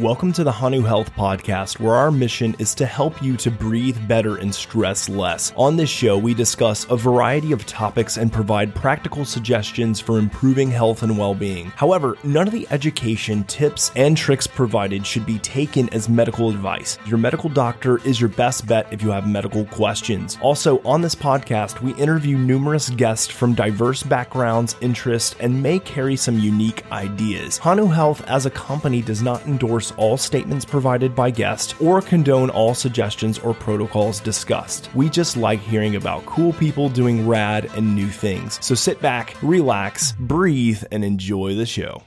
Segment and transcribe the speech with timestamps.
[0.00, 3.98] Welcome to the Hanu Health Podcast, where our mission is to help you to breathe
[4.06, 5.52] better and stress less.
[5.56, 10.70] On this show, we discuss a variety of topics and provide practical suggestions for improving
[10.70, 11.72] health and well being.
[11.74, 16.96] However, none of the education, tips, and tricks provided should be taken as medical advice.
[17.04, 20.38] Your medical doctor is your best bet if you have medical questions.
[20.40, 26.14] Also, on this podcast, we interview numerous guests from diverse backgrounds, interests, and may carry
[26.14, 27.58] some unique ideas.
[27.58, 32.50] Hanu Health, as a company, does not endorse all statements provided by guests or condone
[32.50, 34.88] all suggestions or protocols discussed.
[34.94, 38.64] We just like hearing about cool people doing rad and new things.
[38.64, 42.02] So sit back, relax, breathe, and enjoy the show.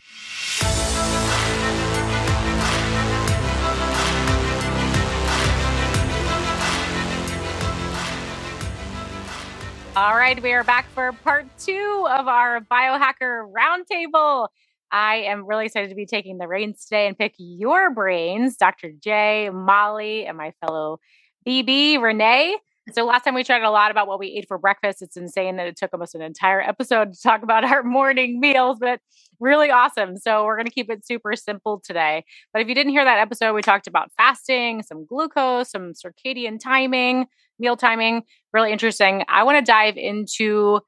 [9.93, 14.47] All right, we are back for part two of our biohacker roundtable.
[14.91, 18.91] I am really excited to be taking the reins today and pick your brains, Dr.
[18.91, 20.99] J, Molly, and my fellow
[21.47, 22.57] BB, Renee.
[22.93, 25.01] So last time we chatted a lot about what we ate for breakfast.
[25.01, 28.77] It's insane that it took almost an entire episode to talk about our morning meals,
[28.79, 28.99] but
[29.39, 30.17] really awesome.
[30.17, 32.25] So we're going to keep it super simple today.
[32.51, 36.59] But if you didn't hear that episode, we talked about fasting, some glucose, some circadian
[36.59, 37.27] timing,
[37.59, 39.23] meal timing, really interesting.
[39.29, 40.81] I want to dive into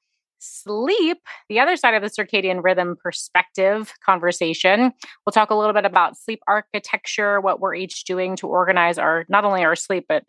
[0.43, 1.17] sleep,
[1.49, 4.91] the other side of the circadian rhythm perspective conversation.
[5.25, 9.25] We'll talk a little bit about sleep architecture, what we're each doing to organize our
[9.29, 10.23] not only our sleep but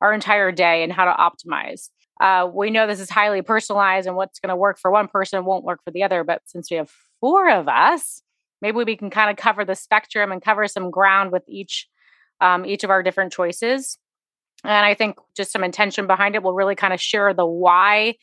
[0.00, 1.88] our entire day and how to optimize.
[2.20, 5.44] Uh, we know this is highly personalized and what's going to work for one person
[5.44, 6.24] won't work for the other.
[6.24, 8.22] But since we have four of us,
[8.62, 11.88] maybe we can kind of cover the spectrum and cover some ground with each
[12.40, 13.98] um, each of our different choices.
[14.64, 18.16] And I think just some intention behind it will really kind of share the why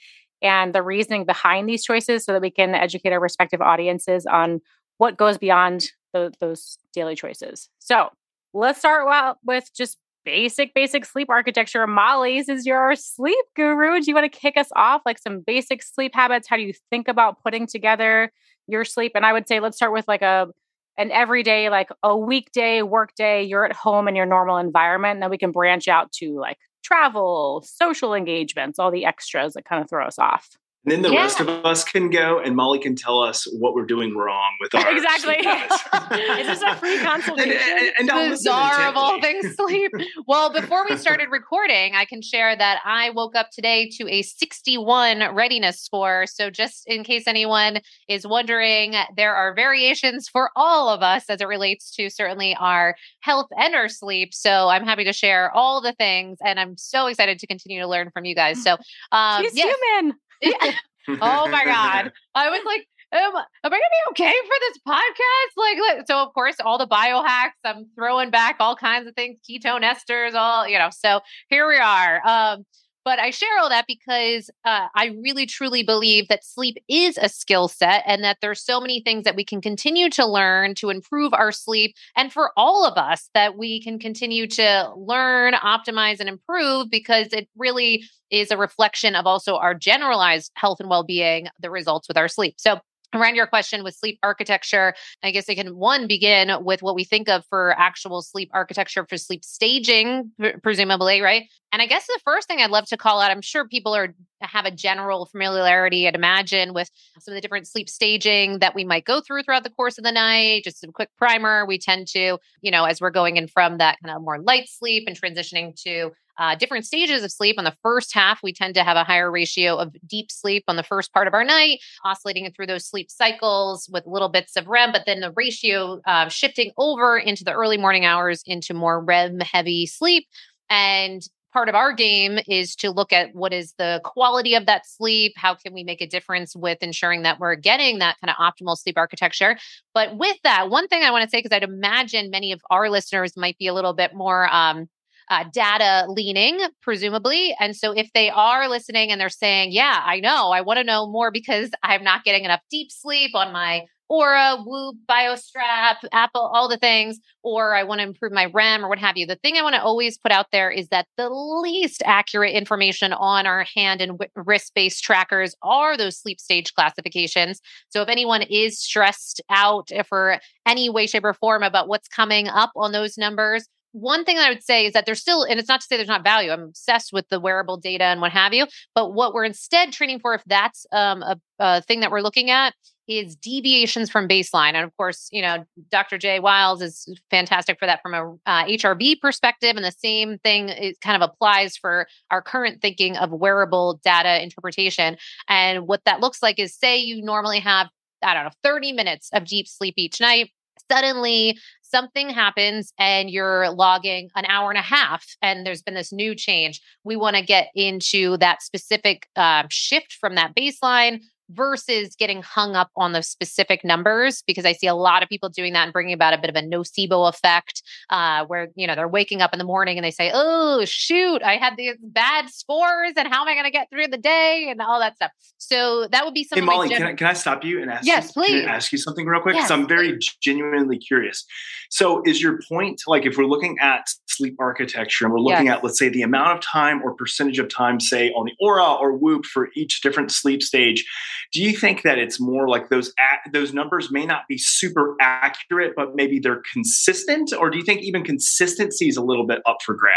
[0.43, 4.61] and the reasoning behind these choices so that we can educate our respective audiences on
[4.97, 7.69] what goes beyond the, those daily choices.
[7.79, 8.09] So
[8.53, 11.85] let's start with just basic, basic sleep architecture.
[11.87, 15.01] Molly, since you're our sleep guru, do you want to kick us off?
[15.05, 16.47] Like some basic sleep habits?
[16.47, 18.31] How do you think about putting together
[18.67, 19.13] your sleep?
[19.15, 20.47] And I would say let's start with like a
[20.95, 25.13] an everyday, like a weekday workday, you're at home in your normal environment.
[25.13, 29.65] And then we can branch out to like travel, social engagements, all the extras that
[29.65, 30.49] kind of throw us off.
[30.85, 31.21] And then the yeah.
[31.21, 34.75] rest of us can go, and Molly can tell us what we're doing wrong with
[34.75, 35.35] our exactly.
[35.35, 37.51] Is this a free consultation?
[37.51, 39.91] and, and, and Bizarre of all things sleep.
[40.27, 44.23] well, before we started recording, I can share that I woke up today to a
[44.23, 46.25] 61 readiness score.
[46.27, 47.79] So, just in case anyone
[48.09, 52.97] is wondering, there are variations for all of us as it relates to certainly our
[53.21, 54.33] health and our sleep.
[54.33, 57.87] So, I'm happy to share all the things, and I'm so excited to continue to
[57.87, 58.61] learn from you guys.
[58.61, 58.75] So,
[59.13, 59.73] um, She's yes.
[59.73, 60.15] human
[61.21, 62.11] oh my god.
[62.35, 65.57] I was like, am, am I gonna be okay for this podcast?
[65.57, 69.83] Like, so of course, all the biohacks, I'm throwing back all kinds of things, ketone
[69.83, 70.89] esters, all you know.
[70.91, 72.21] So here we are.
[72.25, 72.65] Um,
[73.05, 77.29] but I share all that because uh, I really truly believe that sleep is a
[77.29, 80.89] skill set and that there's so many things that we can continue to learn to
[80.89, 81.95] improve our sleep.
[82.15, 87.27] And for all of us, that we can continue to learn, optimize, and improve because
[87.33, 92.07] it really is a reflection of also our generalized health and well being, the results
[92.07, 92.55] with our sleep.
[92.57, 92.79] So,
[93.13, 97.03] around your question with sleep architecture, I guess I can one begin with what we
[97.03, 100.31] think of for actual sleep architecture for sleep staging,
[100.61, 101.43] presumably, right?
[101.71, 104.13] And I guess the first thing I'd love to call out, I'm sure people are
[104.41, 108.83] have a general familiarity, I'd imagine, with some of the different sleep staging that we
[108.83, 110.65] might go through throughout the course of the night.
[110.65, 111.65] Just a quick primer.
[111.65, 114.67] We tend to, you know, as we're going in from that kind of more light
[114.67, 117.55] sleep and transitioning to uh, different stages of sleep.
[117.57, 120.75] On the first half, we tend to have a higher ratio of deep sleep on
[120.75, 124.67] the first part of our night, oscillating through those sleep cycles with little bits of
[124.67, 129.03] REM, but then the ratio uh, shifting over into the early morning hours into more
[129.03, 130.27] REM heavy sleep.
[130.69, 131.21] And
[131.53, 135.33] part of our game is to look at what is the quality of that sleep
[135.35, 138.75] how can we make a difference with ensuring that we're getting that kind of optimal
[138.75, 139.55] sleep architecture
[139.93, 142.89] but with that one thing i want to say because i'd imagine many of our
[142.89, 144.89] listeners might be a little bit more um,
[145.29, 147.55] uh, data leaning, presumably.
[147.59, 150.83] And so if they are listening and they're saying, Yeah, I know, I want to
[150.83, 156.51] know more because I'm not getting enough deep sleep on my Oura, Whoop, BioStrap, Apple,
[156.53, 159.25] all the things, or I want to improve my REM or what have you.
[159.25, 163.13] The thing I want to always put out there is that the least accurate information
[163.13, 167.59] on our hand and wrist based trackers are those sleep stage classifications.
[167.89, 172.47] So if anyone is stressed out for any way, shape, or form about what's coming
[172.47, 175.69] up on those numbers, one thing I would say is that there's still, and it's
[175.69, 176.51] not to say there's not value.
[176.51, 178.67] I'm obsessed with the wearable data and what have you.
[178.93, 182.49] But what we're instead training for, if that's um, a, a thing that we're looking
[182.49, 182.73] at,
[183.07, 184.73] is deviations from baseline.
[184.73, 186.17] And of course, you know, Dr.
[186.17, 189.75] Jay Wiles is fantastic for that from a uh, HRV perspective.
[189.75, 194.41] And the same thing it kind of applies for our current thinking of wearable data
[194.41, 195.17] interpretation.
[195.49, 197.89] And what that looks like is say you normally have,
[198.23, 200.51] I don't know, 30 minutes of deep sleep each night.
[200.91, 201.57] Suddenly,
[201.93, 206.33] something happens and you're logging an hour and a half and there's been this new
[206.33, 211.19] change we want to get into that specific uh, shift from that baseline
[211.49, 215.49] versus getting hung up on the specific numbers because I see a lot of people
[215.49, 218.95] doing that and bringing about a bit of a nocebo effect uh, where, you know,
[218.95, 222.49] they're waking up in the morning and they say, oh, shoot, I had these bad
[222.49, 225.31] scores and how am I going to get through the day and all that stuff.
[225.57, 226.63] So that would be something.
[226.63, 228.65] Hey, Molly, can, I, can I stop you and ask yes, you, please.
[228.65, 229.55] ask you something real quick?
[229.55, 230.35] Because yes, I'm very please.
[230.41, 231.45] genuinely curious.
[231.89, 235.77] So is your point, like if we're looking at sleep architecture and we're looking yes.
[235.77, 238.99] at, let's say, the amount of time or percentage of time, say, on the Oura
[238.99, 241.05] or Whoop for each different sleep stage,
[241.51, 243.13] do you think that it's more like those
[243.51, 248.01] those numbers may not be super accurate, but maybe they're consistent, or do you think
[248.01, 250.13] even consistency is a little bit up for grab?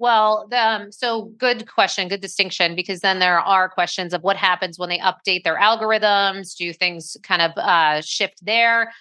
[0.00, 4.36] Well, the, um, so good question, good distinction, because then there are questions of what
[4.36, 6.54] happens when they update their algorithms.
[6.56, 8.92] Do things kind of uh, shift there?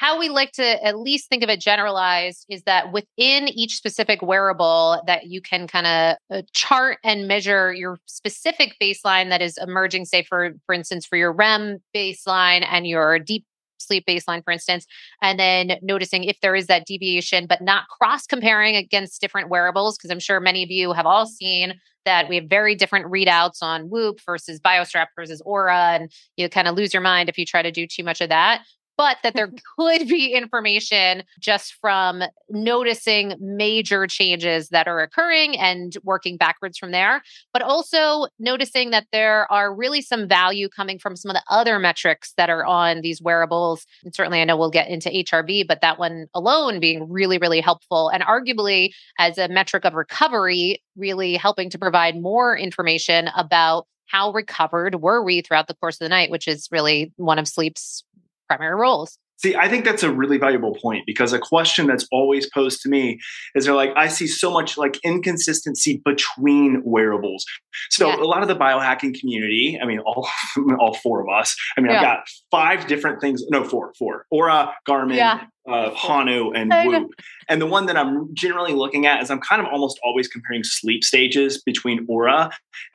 [0.00, 4.22] How we like to at least think of it generalized is that within each specific
[4.22, 9.58] wearable that you can kind of uh, chart and measure your specific baseline that is
[9.58, 13.44] emerging say for for instance for your REM baseline and your deep
[13.76, 14.86] sleep baseline for instance
[15.20, 19.98] and then noticing if there is that deviation but not cross comparing against different wearables
[19.98, 21.74] because I'm sure many of you have all seen
[22.06, 26.68] that we have very different readouts on Whoop versus BioStrap versus Oura and you kind
[26.68, 28.62] of lose your mind if you try to do too much of that
[29.00, 35.96] but that there could be information just from noticing major changes that are occurring and
[36.04, 37.22] working backwards from there.
[37.54, 41.78] But also noticing that there are really some value coming from some of the other
[41.78, 43.86] metrics that are on these wearables.
[44.04, 47.62] And certainly, I know we'll get into HRV, but that one alone being really, really
[47.62, 48.10] helpful.
[48.10, 54.32] And arguably, as a metric of recovery, really helping to provide more information about how
[54.32, 58.04] recovered were we throughout the course of the night, which is really one of sleep's
[58.50, 59.18] primary roles.
[59.38, 62.90] See, I think that's a really valuable point because a question that's always posed to
[62.90, 63.18] me
[63.54, 67.46] is they're like, I see so much like inconsistency between wearables.
[67.88, 68.16] So yeah.
[68.16, 70.28] a lot of the biohacking community, I mean, all
[70.78, 71.56] all four of us.
[71.78, 71.98] I mean, yeah.
[71.98, 72.18] I've got
[72.50, 73.42] five different things.
[73.48, 74.26] No, four, four.
[74.30, 77.10] Oura, Garmin, yeah uh, Hanu and Whoop.
[77.48, 80.62] And the one that I'm generally looking at is I'm kind of almost always comparing
[80.64, 82.50] sleep stages between Oura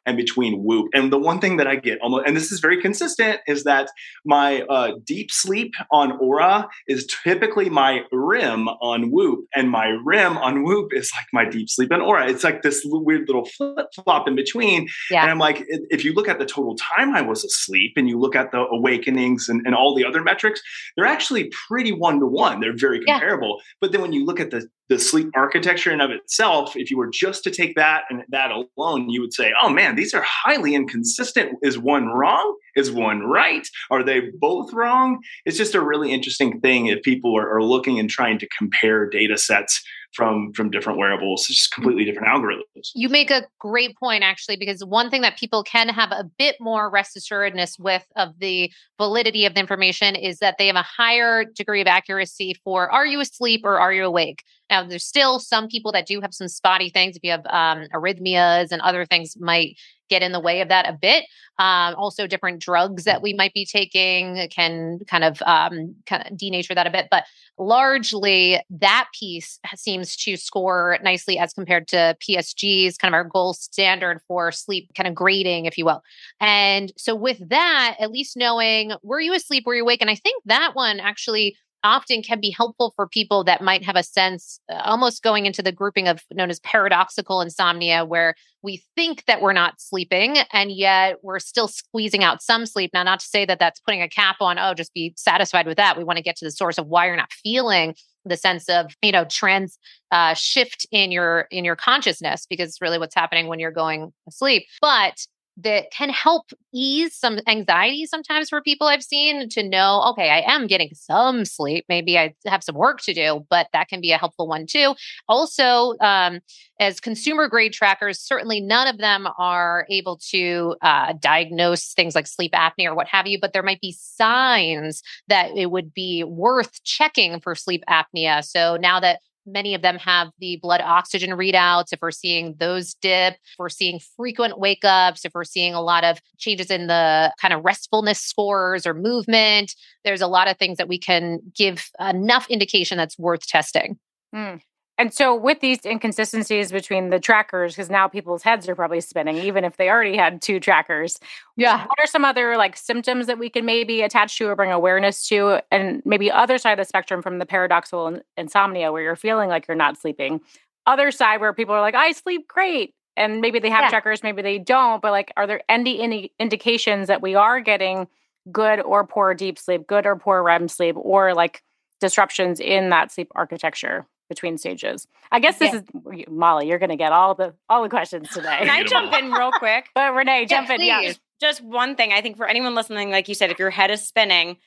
[0.05, 0.87] and between Whoop.
[0.93, 3.89] And the one thing that I get almost, and this is very consistent, is that
[4.23, 10.37] my uh, deep sleep on Oura is typically my REM on Whoop, and my REM
[10.37, 12.29] on Whoop is like my deep sleep on Oura.
[12.29, 14.87] It's like this weird little flip flop in between.
[15.11, 15.23] Yeah.
[15.23, 18.19] And I'm like, if you look at the total time I was asleep and you
[18.19, 20.61] look at the awakenings and, and all the other metrics,
[20.95, 23.57] they're actually pretty one to one they're very comparable.
[23.57, 23.63] Yeah.
[23.81, 26.97] But then when you look at the the sleep architecture in of itself, if you
[26.97, 30.23] were just to take that and that alone, you would say, "Oh man, these are
[30.23, 31.57] highly inconsistent.
[31.63, 32.55] Is one wrong?
[32.75, 33.67] Is one right?
[33.89, 37.99] Are they both wrong?" It's just a really interesting thing if people are, are looking
[37.99, 39.81] and trying to compare data sets
[40.15, 41.41] from from different wearables.
[41.49, 42.91] It's just completely different algorithms.
[42.95, 46.55] You make a great point actually because one thing that people can have a bit
[46.59, 50.81] more rest assuredness with of the validity of the information is that they have a
[50.81, 54.43] higher degree of accuracy for are you asleep or are you awake?
[54.69, 57.15] Now there's still some people that do have some spotty things.
[57.15, 59.77] If you have um, arrhythmias and other things might
[60.09, 61.25] get in the way of that a bit.
[61.57, 66.37] Um, also, different drugs that we might be taking can kind of um, kind of
[66.37, 67.23] denature that a bit, but
[67.57, 73.55] largely that piece seems to score nicely as compared to PSG's kind of our gold
[73.57, 76.01] standard for sleep kind of grading, if you will.
[76.41, 80.15] And so, with that, at least knowing were you asleep, were you awake, and I
[80.15, 81.55] think that one actually
[81.85, 85.61] often can be helpful for people that might have a sense uh, almost going into
[85.61, 90.71] the grouping of known as paradoxical insomnia where we think that we're not sleeping and
[90.71, 92.91] yet we're still squeezing out some sleep.
[92.93, 95.77] Now not to say that that's putting a cap on oh just be satisfied with
[95.77, 95.97] that.
[95.97, 98.91] We want to get to the source of why you're not feeling the sense of
[99.01, 99.77] you know trans
[100.11, 104.11] uh, shift in your in your consciousness because it's really what's happening when you're going
[104.27, 105.25] asleep but
[105.57, 110.41] that can help ease some anxiety sometimes for people I've seen to know, okay, I
[110.51, 111.85] am getting some sleep.
[111.87, 114.95] Maybe I have some work to do, but that can be a helpful one too.
[115.29, 116.41] Also, um,
[116.79, 122.27] as consumer grade trackers, certainly none of them are able to uh, diagnose things like
[122.27, 126.23] sleep apnea or what have you, but there might be signs that it would be
[126.25, 128.43] worth checking for sleep apnea.
[128.43, 132.93] So now that many of them have the blood oxygen readouts, if we're seeing those
[132.95, 136.87] dip, if we're seeing frequent wake ups, if we're seeing a lot of changes in
[136.87, 139.73] the kind of restfulness scores or movement,
[140.03, 143.97] there's a lot of things that we can give enough indication that's worth testing.
[144.33, 144.61] Mm.
[144.97, 149.37] And so, with these inconsistencies between the trackers, because now people's heads are probably spinning,
[149.37, 151.19] even if they already had two trackers.
[151.57, 151.85] Yeah.
[151.85, 155.27] What are some other like symptoms that we can maybe attach to or bring awareness
[155.27, 155.61] to?
[155.69, 159.67] And maybe other side of the spectrum from the paradoxical insomnia, where you're feeling like
[159.67, 160.39] you're not sleeping.
[160.85, 162.93] Other side where people are like, I sleep great.
[163.17, 163.89] And maybe they have yeah.
[163.89, 165.01] trackers, maybe they don't.
[165.01, 168.07] But like, are there any, any indications that we are getting
[168.51, 171.63] good or poor deep sleep, good or poor REM sleep, or like
[171.99, 174.05] disruptions in that sleep architecture?
[174.29, 175.07] Between stages.
[175.31, 175.79] I guess this yeah.
[175.79, 176.67] is Molly.
[176.67, 178.57] You're going to get all the all the questions today.
[178.59, 179.89] Can I jump in real quick?
[179.93, 180.81] but Renee, jump in.
[180.81, 182.13] Yeah, just one thing.
[182.13, 184.57] I think for anyone listening, like you said, if your head is spinning,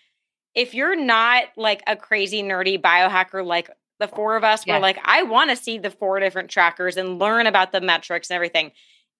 [0.54, 4.76] if you're not like a crazy nerdy biohacker like the four of us, yeah.
[4.76, 8.30] we're like, I want to see the four different trackers and learn about the metrics
[8.30, 8.72] and everything.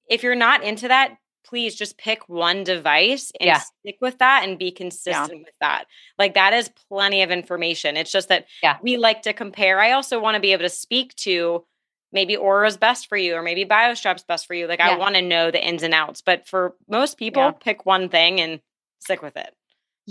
[0.09, 1.17] If you're not into that,
[1.49, 3.59] please just pick one device and yeah.
[3.59, 5.39] stick with that and be consistent yeah.
[5.39, 5.85] with that.
[6.19, 7.97] Like that is plenty of information.
[7.97, 8.77] It's just that yeah.
[8.83, 9.81] we like to compare.
[9.81, 11.65] I also want to be able to speak to
[12.13, 14.67] maybe Oura's best for you or maybe BioStrap's best for you.
[14.67, 16.21] Like I want to know the ins and outs.
[16.21, 18.61] But for most people, pick one thing and
[19.01, 19.55] stick with it.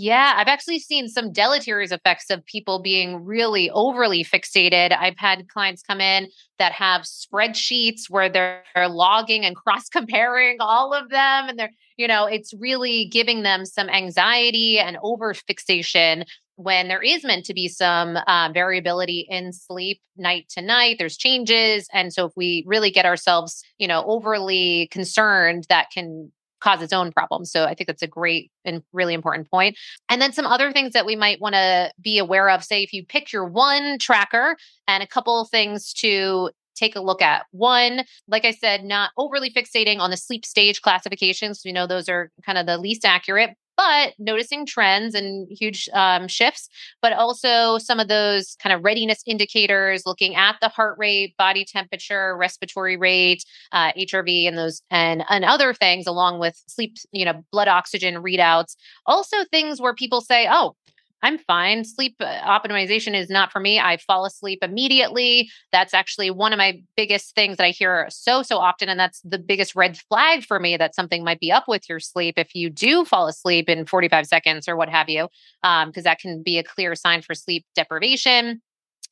[0.00, 4.96] Yeah, I've actually seen some deleterious effects of people being really overly fixated.
[4.96, 6.28] I've had clients come in
[6.60, 11.48] that have spreadsheets where they're, logging and cross comparing all of them.
[11.48, 16.24] And they're, you know, it's really giving them some anxiety and over fixation
[16.54, 21.16] when there is meant to be some uh, variability in sleep night to night there's
[21.16, 26.82] changes and so if we really get ourselves you know overly concerned that can cause
[26.82, 27.50] its own problems.
[27.50, 29.76] So I think that's a great and really important point.
[30.08, 32.92] And then some other things that we might want to be aware of say if
[32.92, 37.46] you pick your one tracker and a couple things to take a look at.
[37.50, 41.62] One, like I said, not overly fixating on the sleep stage classifications.
[41.64, 46.26] We know those are kind of the least accurate, but noticing trends and huge um,
[46.26, 46.68] shifts,
[47.00, 51.64] but also some of those kind of readiness indicators, looking at the heart rate, body
[51.64, 57.24] temperature, respiratory rate, uh, HRV, and those and and other things, along with sleep, you
[57.24, 58.74] know, blood oxygen readouts.
[59.06, 60.74] Also, things where people say, "Oh,
[61.22, 61.84] I'm fine.
[61.84, 63.80] Sleep uh, optimization is not for me.
[63.80, 65.50] I fall asleep immediately.
[65.72, 68.88] That's actually one of my biggest things that I hear so, so often.
[68.88, 71.98] And that's the biggest red flag for me that something might be up with your
[71.98, 75.28] sleep if you do fall asleep in 45 seconds or what have you,
[75.62, 78.62] because um, that can be a clear sign for sleep deprivation.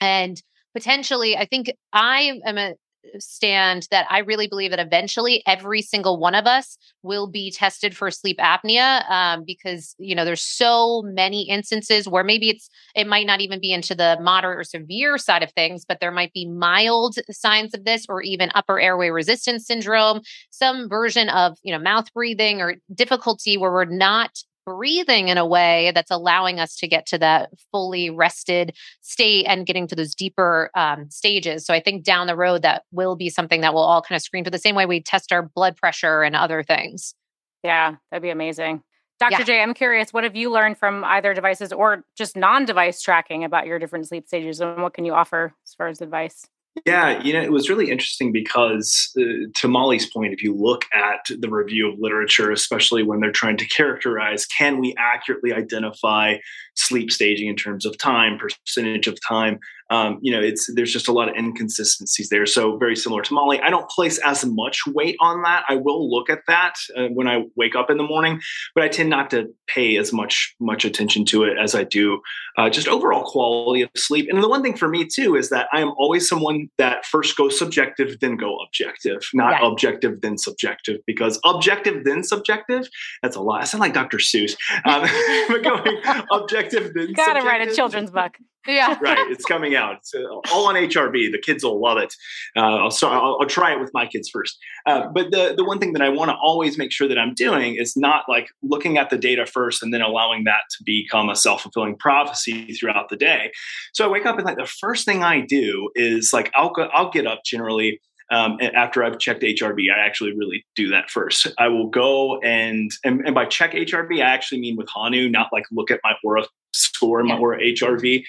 [0.01, 0.41] And
[0.75, 2.75] potentially, I think I am a
[3.19, 7.97] stand that I really believe that eventually every single one of us will be tested
[7.97, 13.07] for sleep apnea um, because you know there's so many instances where maybe it's it
[13.07, 16.33] might not even be into the moderate or severe side of things, but there might
[16.33, 20.21] be mild signs of this or even upper airway resistance syndrome,
[20.51, 24.31] some version of you know mouth breathing or difficulty where we're not
[24.67, 29.65] breathing in a way that's allowing us to get to that fully rested state and
[29.65, 31.65] getting to those deeper um, stages.
[31.65, 34.23] So I think down the road, that will be something that we'll all kind of
[34.23, 37.15] screen for the same way we test our blood pressure and other things.
[37.63, 38.83] Yeah, that'd be amazing.
[39.19, 39.39] Dr.
[39.39, 39.45] Yeah.
[39.45, 43.45] J, I'm curious, what have you learned from either devices or just non device tracking
[43.45, 46.47] about your different sleep stages and what can you offer as far as advice?
[46.85, 50.85] Yeah, you know, it was really interesting because, uh, to Molly's point, if you look
[50.95, 56.35] at the review of literature, especially when they're trying to characterize, can we accurately identify
[56.75, 59.59] sleep staging in terms of time, percentage of time?
[59.91, 62.47] Um, you know, it's there's just a lot of inconsistencies there.
[62.47, 65.65] So very similar to Molly, I don't place as much weight on that.
[65.69, 68.41] I will look at that uh, when I wake up in the morning,
[68.75, 72.21] but I tend not to pay as much much attention to it as I do
[72.57, 74.29] uh, just overall quality of sleep.
[74.31, 77.37] And the one thing for me too is that I am always someone that first
[77.37, 82.89] goes subjective, then go objective, not objective then subjective, because objective then subjective
[83.23, 83.61] that's a lot.
[83.61, 84.19] I sound like Dr.
[84.19, 85.07] Seuss, um,
[85.49, 88.37] but going objective then gotta write a children's book.
[88.67, 88.99] Yeah.
[89.01, 89.31] right.
[89.31, 89.97] It's coming out.
[89.97, 90.15] It's
[90.53, 91.33] all on HRV.
[91.33, 92.15] The kids will love it.
[92.57, 94.59] Uh, I'll, start, I'll, I'll, try it with my kids first.
[94.87, 97.35] Uh, but the, the one thing that I want to always make sure that I'm
[97.35, 101.29] doing is not like looking at the data first and then allowing that to become
[101.29, 103.53] a self fulfilling prophecy throughout the day.
[103.93, 106.89] So I wake up and like the first thing I do is like I'll go,
[106.93, 111.47] I'll get up generally um, after I've checked HRV, I actually really do that first.
[111.59, 115.49] I will go and, and, and by check HRV, I actually mean with Hanu, not
[115.53, 118.25] like look at my Oura score and my Oura HRV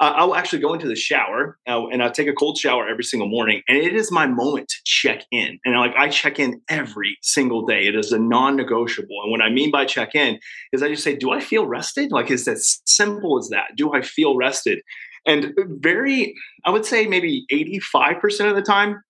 [0.00, 3.04] uh, I'll actually go into the shower uh, and I'll take a cold shower every
[3.04, 3.62] single morning.
[3.68, 5.58] And it is my moment to check in.
[5.64, 7.86] And like I check in every single day.
[7.86, 9.16] It is a non-negotiable.
[9.22, 10.38] And what I mean by check in
[10.72, 12.12] is I just say, do I feel rested?
[12.12, 13.76] Like it's as simple as that.
[13.76, 14.80] Do I feel rested?
[15.26, 16.34] And very,
[16.64, 19.02] I would say maybe 85% of the time,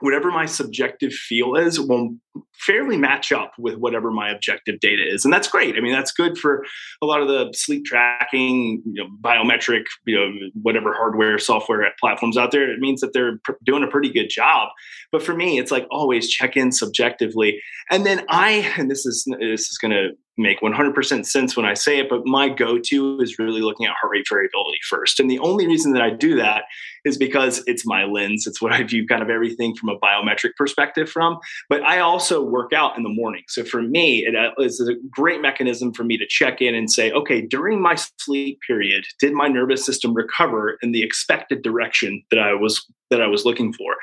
[0.00, 2.16] whatever my subjective feel is will
[2.54, 5.24] fairly match up with whatever my objective data is.
[5.24, 5.76] And that's great.
[5.76, 6.64] I mean that's good for
[7.02, 10.28] a lot of the sleep tracking you know biometric you know
[10.62, 12.70] whatever hardware software platforms out there.
[12.70, 14.68] It means that they're pr- doing a pretty good job.
[15.10, 17.60] But for me it's like always check in subjectively.
[17.90, 21.74] And then i and this is this is going to make 100% sense when I
[21.74, 25.20] say it, but my go to is really looking at heart rate variability first.
[25.20, 26.64] And the only reason that I do that
[27.04, 28.46] is because it's my lens.
[28.46, 31.38] It's what I view kind of everything from a biometric perspective from.
[31.68, 33.42] But I also work out in the morning.
[33.48, 37.10] So for me, it uh, a great mechanism for me to check in and say,
[37.12, 42.38] okay, during my sleep period, did my nervous system recover in the expected direction that
[42.38, 43.96] I was that I was looking for?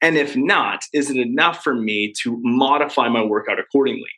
[0.00, 4.10] And if not, is it enough for me to modify my workout accordingly?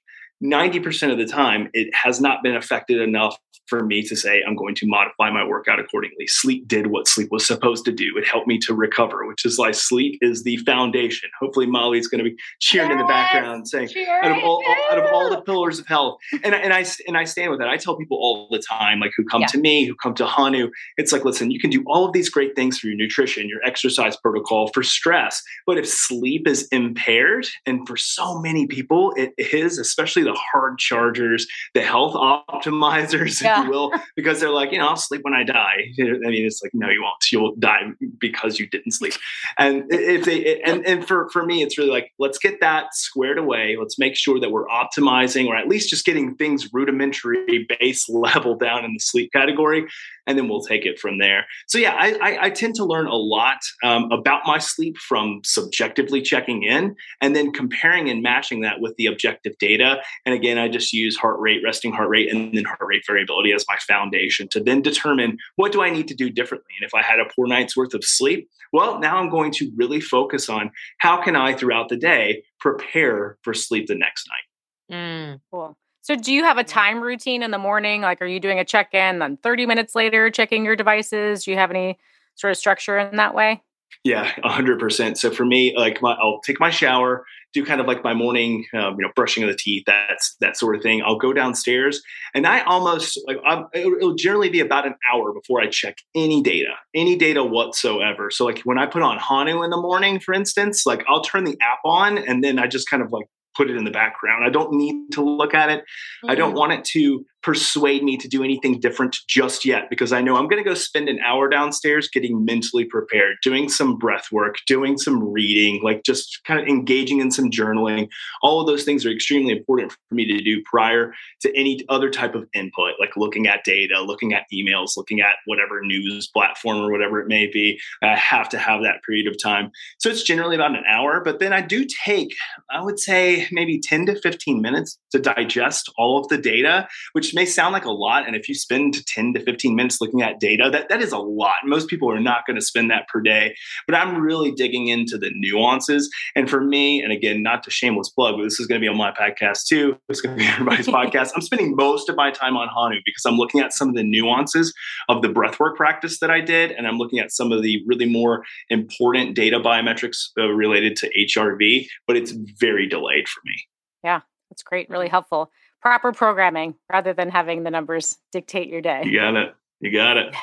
[0.42, 3.36] 90% of the time, it has not been affected enough
[3.70, 6.26] for me to say I'm going to modify my workout accordingly.
[6.26, 8.18] Sleep did what sleep was supposed to do.
[8.18, 11.30] It helped me to recover, which is why sleep is the foundation.
[11.38, 13.88] Hopefully, Molly's going to be cheering yes, in the background, saying,
[14.22, 17.24] out, of all, out of all the pillars of health," and, and I and I
[17.24, 17.68] stand with that.
[17.68, 19.46] I tell people all the time, like who come yeah.
[19.46, 22.28] to me, who come to Hanu, it's like, listen, you can do all of these
[22.28, 27.46] great things for your nutrition, your exercise protocol, for stress, but if sleep is impaired,
[27.66, 33.40] and for so many people it is, especially the hard chargers, the health optimizers.
[33.50, 35.92] Yeah will, because they're like, you know, I'll sleep when I die.
[36.00, 37.32] I mean, it's like, no, you won't.
[37.32, 39.14] You'll die because you didn't sleep.
[39.58, 43.38] And if they, and, and for, for me, it's really like, let's get that squared
[43.38, 43.76] away.
[43.78, 48.56] Let's make sure that we're optimizing or at least just getting things rudimentary base level
[48.56, 49.86] down in the sleep category
[50.30, 51.44] and then we'll take it from there.
[51.66, 55.40] So yeah, I, I, I tend to learn a lot um, about my sleep from
[55.44, 60.00] subjectively checking in and then comparing and matching that with the objective data.
[60.24, 63.52] And again, I just use heart rate, resting heart rate, and then heart rate variability
[63.52, 66.74] as my foundation to then determine what do I need to do differently.
[66.80, 69.72] And if I had a poor night's worth of sleep, well, now I'm going to
[69.74, 74.96] really focus on how can I throughout the day prepare for sleep the next night.
[74.96, 75.76] Mm, cool.
[76.02, 78.00] So, do you have a time routine in the morning?
[78.00, 81.44] Like, are you doing a check in, then 30 minutes later checking your devices?
[81.44, 81.98] Do you have any
[82.36, 83.62] sort of structure in that way?
[84.02, 85.18] Yeah, 100%.
[85.18, 88.64] So, for me, like, my, I'll take my shower, do kind of like my morning,
[88.72, 91.02] um, you know, brushing of the teeth, that's that sort of thing.
[91.04, 92.00] I'll go downstairs,
[92.34, 96.42] and I almost like I'm, it'll generally be about an hour before I check any
[96.42, 98.30] data, any data whatsoever.
[98.30, 101.44] So, like when I put on Hanu in the morning, for instance, like I'll turn
[101.44, 104.44] the app on, and then I just kind of like put it in the background.
[104.44, 105.80] I don't need to look at it.
[105.80, 106.30] Mm-hmm.
[106.30, 106.58] I don't mm.
[106.58, 110.48] want it to persuade me to do anything different just yet because I know I'm
[110.48, 114.98] going to go spend an hour downstairs getting mentally prepared, doing some breath work, doing
[114.98, 118.08] some reading, like just kind of engaging in some journaling.
[118.42, 122.10] All of those things are extremely important for me to do prior to any other
[122.10, 126.78] type of input, like looking at data, looking at emails, looking at whatever news platform
[126.78, 127.80] or whatever it may be.
[128.02, 129.70] I have to have that period of time.
[129.98, 132.34] So it's generally about an hour, but then I do take,
[132.70, 137.29] I would say, maybe 10 to 15 minutes to digest all of the data, which
[137.30, 138.26] which may sound like a lot.
[138.26, 141.18] And if you spend 10 to 15 minutes looking at data, that, that is a
[141.18, 141.54] lot.
[141.64, 143.54] Most people are not going to spend that per day.
[143.86, 146.10] But I'm really digging into the nuances.
[146.34, 148.88] And for me, and again, not to shameless plug, but this is going to be
[148.88, 149.96] on my podcast too.
[150.08, 151.30] It's going to be everybody's podcast.
[151.36, 154.02] I'm spending most of my time on Hanu because I'm looking at some of the
[154.02, 154.74] nuances
[155.08, 156.72] of the breathwork practice that I did.
[156.72, 161.10] And I'm looking at some of the really more important data biometrics uh, related to
[161.16, 163.54] HRV, but it's very delayed for me.
[164.02, 164.90] Yeah, that's great.
[164.90, 169.02] Really helpful proper programming rather than having the numbers dictate your day.
[169.04, 169.54] You got it.
[169.80, 170.34] You got it.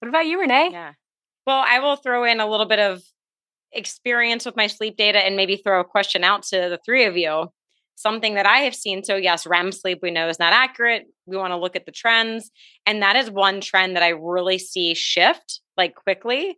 [0.00, 0.70] What about you, Renee?
[0.72, 0.92] Yeah.
[1.46, 3.02] Well, I will throw in a little bit of
[3.72, 7.16] experience with my sleep data and maybe throw a question out to the three of
[7.16, 7.48] you.
[7.94, 9.04] Something that I have seen.
[9.04, 11.04] So, yes, REM sleep we know is not accurate.
[11.26, 12.50] We want to look at the trends.
[12.86, 16.56] And that is one trend that I really see shift like quickly.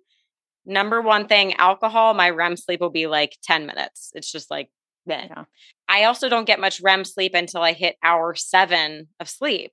[0.65, 4.13] Number one thing alcohol, my REM sleep will be like 10 minutes.
[4.15, 4.71] It's just like
[5.07, 5.45] yeah.
[5.93, 9.73] I also don't get much REM sleep until I hit hour seven of sleep.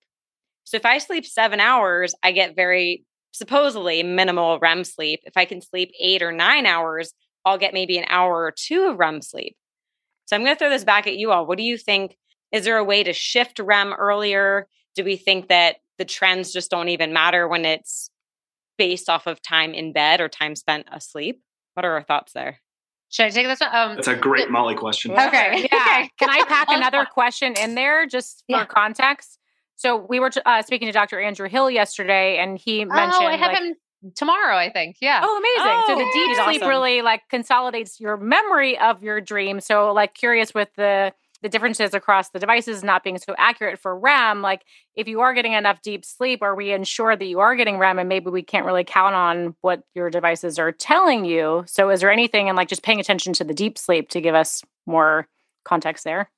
[0.65, 5.21] So if I sleep seven hours, I get very supposedly minimal REM sleep.
[5.23, 7.13] If I can sleep eight or nine hours,
[7.45, 9.55] I'll get maybe an hour or two of REM sleep.
[10.25, 11.45] So I'm going to throw this back at you all.
[11.45, 12.17] What do you think?
[12.51, 14.67] Is there a way to shift REM earlier?
[14.95, 18.09] Do we think that the trends just don't even matter when it's
[18.77, 21.41] based off of time in bed or time spent asleep?
[21.75, 22.59] What are our thoughts there?
[23.09, 23.75] Should I take this one?
[23.75, 25.11] Um, That's a great Molly question.
[25.11, 25.67] Okay.
[25.71, 26.07] Yeah.
[26.19, 28.65] Can I pack another question in there just for yeah.
[28.65, 29.39] context?
[29.75, 31.19] So we were uh, speaking to Dr.
[31.19, 33.23] Andrew Hill yesterday, and he mentioned.
[33.23, 33.75] Oh, I have like, him
[34.15, 34.97] tomorrow, I think.
[35.01, 35.21] Yeah.
[35.23, 35.71] Oh, amazing.
[35.71, 36.67] Oh, so the oh, deep sleep awesome.
[36.67, 39.59] really like consolidates your memory of your dream.
[39.59, 43.97] So, like, curious with the the differences across the devices not being so accurate for
[43.97, 44.63] REM, like
[44.95, 47.99] if you are getting enough deep sleep, are we ensure that you are getting REM
[47.99, 51.63] and maybe we can't really count on what your devices are telling you?
[51.67, 54.35] So is there anything in like just paying attention to the deep sleep to give
[54.35, 55.27] us more
[55.63, 56.29] context there?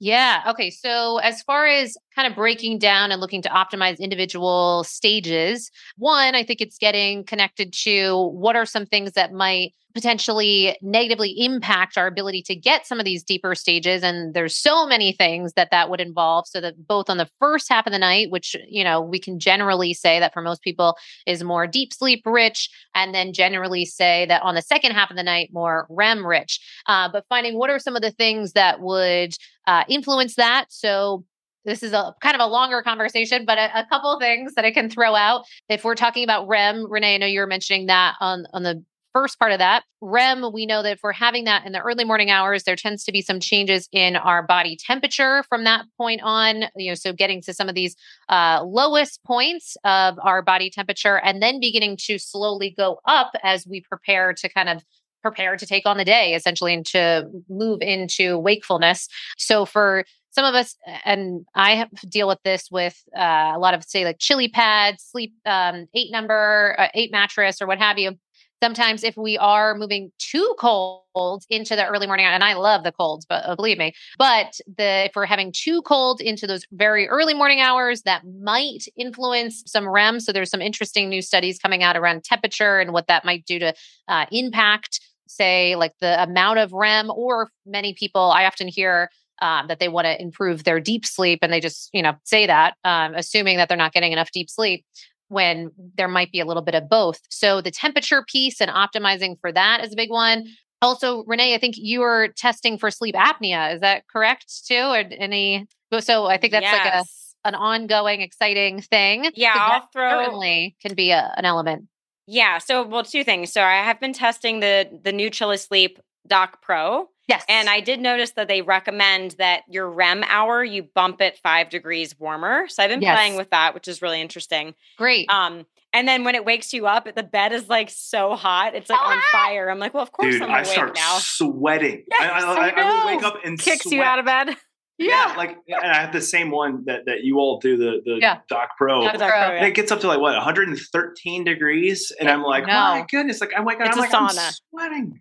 [0.00, 0.42] Yeah.
[0.48, 0.70] Okay.
[0.70, 6.34] So, as far as kind of breaking down and looking to optimize individual stages, one,
[6.34, 11.96] I think it's getting connected to what are some things that might potentially negatively impact
[11.96, 15.70] our ability to get some of these deeper stages and there's so many things that
[15.70, 18.82] that would involve so that both on the first half of the night which you
[18.82, 23.14] know we can generally say that for most people is more deep sleep rich and
[23.14, 27.08] then generally say that on the second half of the night more rem rich uh,
[27.10, 29.34] but finding what are some of the things that would
[29.66, 31.24] uh, influence that so
[31.64, 34.70] this is a kind of a longer conversation, but a, a couple things that I
[34.70, 35.46] can throw out.
[35.70, 38.84] If we're talking about REM, Renee, I know you were mentioning that on on the
[39.14, 39.84] first part of that.
[40.02, 43.04] REM, we know that if we're having that in the early morning hours, there tends
[43.04, 46.64] to be some changes in our body temperature from that point on.
[46.76, 47.96] You know, so getting to some of these
[48.28, 53.66] uh, lowest points of our body temperature and then beginning to slowly go up as
[53.66, 54.84] we prepare to kind of
[55.22, 59.08] prepare to take on the day essentially and to move into wakefulness.
[59.38, 63.84] So for some of us, and I deal with this with uh, a lot of
[63.84, 68.18] say like chili pads, sleep um, eight number, uh, eight mattress, or what have you
[68.64, 72.92] sometimes if we are moving too cold into the early morning and i love the
[72.92, 77.06] colds but uh, believe me but the if we're having too cold into those very
[77.08, 80.18] early morning hours that might influence some rem.
[80.18, 83.58] So there's some interesting new studies coming out around temperature and what that might do
[83.58, 83.74] to
[84.08, 89.10] uh, impact say like the amount of rem or many people i often hear
[89.42, 92.46] um, that they want to improve their deep sleep and they just you know say
[92.46, 94.86] that um, assuming that they're not getting enough deep sleep
[95.34, 97.20] when there might be a little bit of both.
[97.28, 100.40] So the temperature piece and optimizing for that is a big one.
[100.40, 100.50] Mm-hmm.
[100.80, 103.74] Also, Renee, I think you are testing for sleep apnea.
[103.74, 104.74] Is that correct too?
[104.74, 105.66] Or any?
[105.92, 106.84] Oh, so I think that's yes.
[106.84, 107.04] like a
[107.44, 109.30] an ongoing, exciting thing.
[109.34, 111.88] Yeah, I'll throw certainly can be a, an element.
[112.26, 112.58] Yeah.
[112.58, 113.52] So, well, two things.
[113.52, 117.08] So I have been testing the the new ChiliSleep Dock Pro.
[117.26, 117.44] Yes.
[117.48, 121.70] And I did notice that they recommend that your REM hour, you bump it five
[121.70, 122.68] degrees warmer.
[122.68, 123.16] So I've been yes.
[123.16, 124.74] playing with that, which is really interesting.
[124.98, 125.30] Great.
[125.30, 128.90] Um, and then when it wakes you up, the bed is like so hot, it's
[128.90, 129.12] like ah!
[129.12, 129.70] on fire.
[129.70, 131.18] I'm like, well, of course Dude, I'm awake I start now.
[131.18, 132.04] sweating.
[132.10, 133.94] Yes, I, I, I, I, would wake up and kicks sweat.
[133.94, 134.56] you out of bed.
[134.98, 135.30] Yeah.
[135.30, 135.36] yeah.
[135.36, 138.40] like and I have the same one that that you all do the the yeah.
[138.48, 139.02] Dock Pro.
[139.02, 139.64] Dock Pro yeah.
[139.64, 142.72] It gets up to like what 113 degrees, and I'm like, no.
[142.72, 143.40] oh my goodness!
[143.40, 144.46] Like I'm like, it's I'm a like, sauna.
[144.46, 145.20] I'm sweating.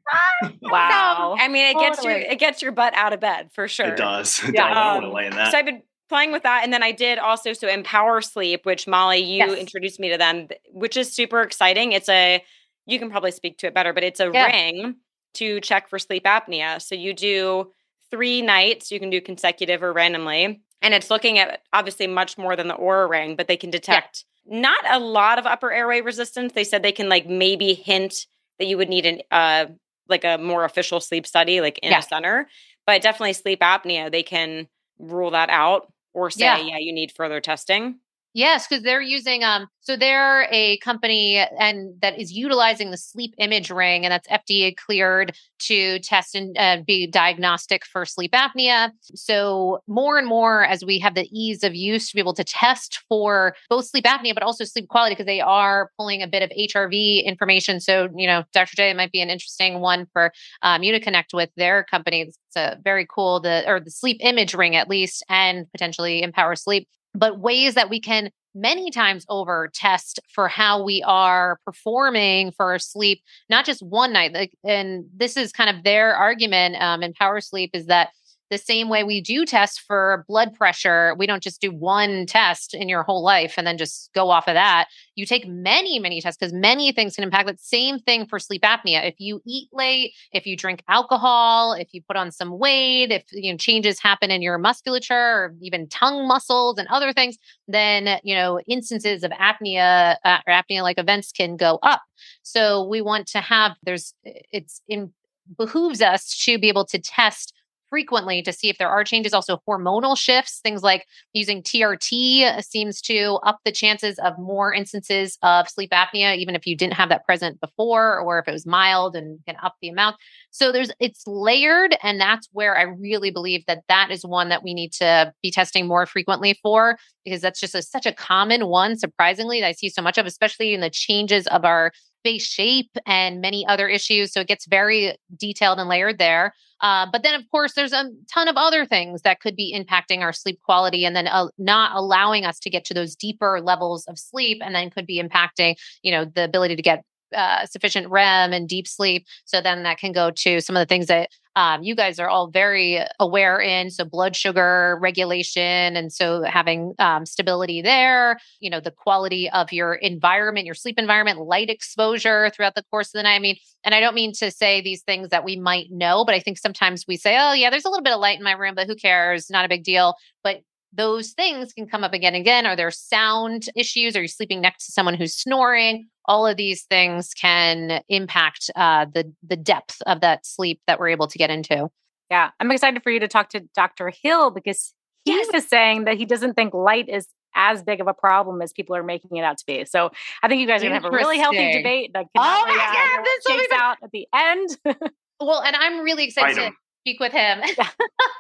[0.62, 1.36] wow.
[1.40, 1.90] I mean, it totally.
[1.90, 3.88] gets your it gets your butt out of bed for sure.
[3.88, 4.42] It does.
[4.54, 4.66] Yeah.
[4.66, 5.52] I don't um, want to lay in that.
[5.52, 8.88] So I've been playing with that, and then I did also so Empower Sleep, which
[8.88, 9.58] Molly you yes.
[9.58, 11.94] introduced me to them, which is super exciting.
[11.94, 12.44] It's a
[12.86, 14.98] you can probably speak to it better, but it's a ring
[15.36, 16.82] to check for sleep apnea.
[16.82, 17.72] So you do
[18.14, 18.92] three nights.
[18.92, 20.62] You can do consecutive or randomly.
[20.84, 24.24] And it's looking at obviously much more than the Oura ring, but they can detect
[24.46, 24.60] yeah.
[24.60, 26.54] not a lot of upper airway resistance.
[26.54, 28.28] They said they can like maybe hint
[28.60, 29.66] that you would need an uh
[30.10, 32.00] like a more official sleep study, like in yeah.
[32.00, 32.48] a center.
[32.86, 34.68] But definitely sleep apnea, they can
[35.00, 38.00] rule that out or say, yeah, yeah you need further testing.
[38.36, 43.76] Yes, because they're using um so they're a company and that is utilizing the SleepImage
[43.76, 48.92] ring and that's FDA cleared to test and uh, be diagnostic for sleep apnea.
[49.14, 52.44] So more and more as we have the ease of use to be able to
[52.44, 56.42] test for both sleep apnea but also sleep quality because they are pulling a bit
[56.42, 57.80] of HRV information.
[57.80, 58.76] So you know, Dr.
[58.76, 60.32] J might be an interesting one for
[60.64, 62.22] um, you to connect with their company.
[62.22, 66.88] It's a very cool the or the SleepImage ring at least and potentially empower sleep
[67.14, 72.72] but ways that we can many times over test for how we are performing for
[72.72, 74.34] our sleep, not just one night.
[74.34, 78.10] Like, and this is kind of their argument um, Empower Sleep is that
[78.54, 82.76] the same way we do test for blood pressure, we don't just do one test
[82.76, 84.88] in your whole life and then just go off of that.
[85.16, 87.60] You take many, many tests because many things can impact that.
[87.60, 89.08] Same thing for sleep apnea.
[89.08, 93.24] If you eat late, if you drink alcohol, if you put on some weight, if
[93.32, 97.38] you know changes happen in your musculature or even tongue muscles and other things,
[97.68, 102.04] then you know instances of apnea uh, or apnea-like events can go up.
[102.44, 105.12] So we want to have there's it's in
[105.58, 107.54] behooves us to be able to test
[107.94, 109.36] frequently to see if there are changes.
[109.36, 114.74] Also, hormonal shifts, things like using TRT uh, seems to up the chances of more
[114.74, 118.52] instances of sleep apnea, even if you didn't have that present before, or if it
[118.52, 120.16] was mild and can up the amount.
[120.50, 124.64] So there's it's layered, and that's where I really believe that that is one that
[124.64, 128.66] we need to be testing more frequently for because that's just a, such a common
[128.66, 128.98] one.
[128.98, 131.92] Surprisingly, that I see so much of, especially in the changes of our
[132.24, 134.32] face shape and many other issues.
[134.32, 136.54] So it gets very detailed and layered there.
[136.82, 140.20] Uh, but then, of course, there's a ton of other things that could be impacting
[140.20, 144.06] our sleep quality and then uh, not allowing us to get to those deeper levels
[144.08, 147.04] of sleep and then could be impacting, you know, the ability to get
[147.36, 149.26] uh, sufficient REM and deep sleep.
[149.46, 152.30] So then that can go to some of the things that um, you guys are
[152.30, 153.92] all very aware in.
[153.92, 158.40] So blood sugar regulation, and so having um, stability there.
[158.60, 163.10] You know, the quality of your environment, your sleep environment, light exposure throughout the course
[163.10, 163.36] of the night.
[163.36, 166.34] I mean, and I don't mean to say these things that we might know, but
[166.34, 168.54] I think sometimes we say, "Oh, yeah, there's a little bit of light in my
[168.54, 169.50] room, but who cares?
[169.50, 172.66] Not a big deal." But those things can come up again and again.
[172.66, 174.16] Are there sound issues?
[174.16, 176.08] Are you sleeping next to someone who's snoring?
[176.26, 181.10] All of these things can impact uh, the the depth of that sleep that we're
[181.10, 181.90] able to get into.
[182.32, 184.12] Yeah, I'm excited for you to talk to Dr.
[184.22, 184.94] Hill because
[185.26, 185.48] he yes.
[185.54, 188.96] was saying that he doesn't think light is as big of a problem as people
[188.96, 189.86] are making it out to be.
[189.86, 192.66] So I think you guys are going to have a really healthy debate that oh
[192.68, 194.78] my God, this shakes out at the end.
[195.40, 196.72] well, and I'm really excited to
[197.04, 197.60] speak with him.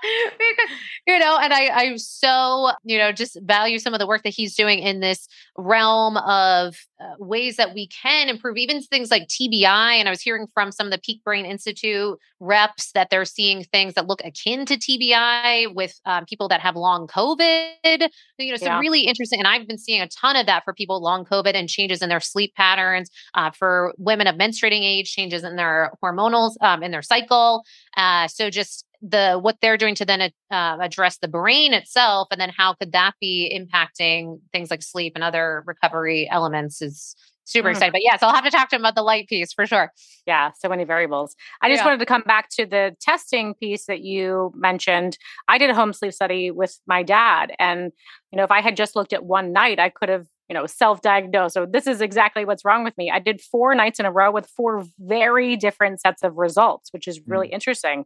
[0.03, 4.23] Because you know and i i so you know just value some of the work
[4.23, 9.09] that he's doing in this realm of uh, ways that we can improve even things
[9.09, 13.09] like tbi and i was hearing from some of the peak brain institute reps that
[13.09, 18.09] they're seeing things that look akin to tbi with um, people that have long covid.
[18.37, 18.79] You know so yeah.
[18.79, 21.69] really interesting and i've been seeing a ton of that for people long covid and
[21.69, 26.55] changes in their sleep patterns uh, for women of menstruating age changes in their hormonals
[26.61, 27.63] um, in their cycle.
[27.95, 32.39] Uh, so just the what they're doing to then uh, address the brain itself, and
[32.39, 37.67] then how could that be impacting things like sleep and other recovery elements is super
[37.67, 37.71] mm.
[37.71, 37.91] excited.
[37.91, 39.91] But yes, I'll have to talk to him about the light piece for sure.
[40.25, 41.35] Yeah, so many variables.
[41.61, 41.85] I just yeah.
[41.85, 45.17] wanted to come back to the testing piece that you mentioned.
[45.47, 47.91] I did a home sleep study with my dad, and
[48.31, 50.65] you know, if I had just looked at one night, I could have you know
[50.65, 54.11] self-diagnosed so this is exactly what's wrong with me i did four nights in a
[54.11, 57.53] row with four very different sets of results which is really mm.
[57.53, 58.03] interesting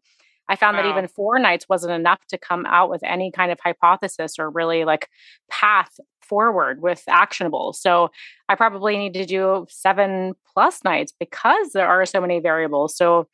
[0.49, 0.83] I found wow.
[0.83, 4.49] that even four nights wasn't enough to come out with any kind of hypothesis or
[4.49, 5.09] really like
[5.49, 7.73] path forward with actionable.
[7.73, 8.09] So
[8.49, 12.95] I probably need to do seven plus nights because there are so many variables.
[12.95, 13.27] So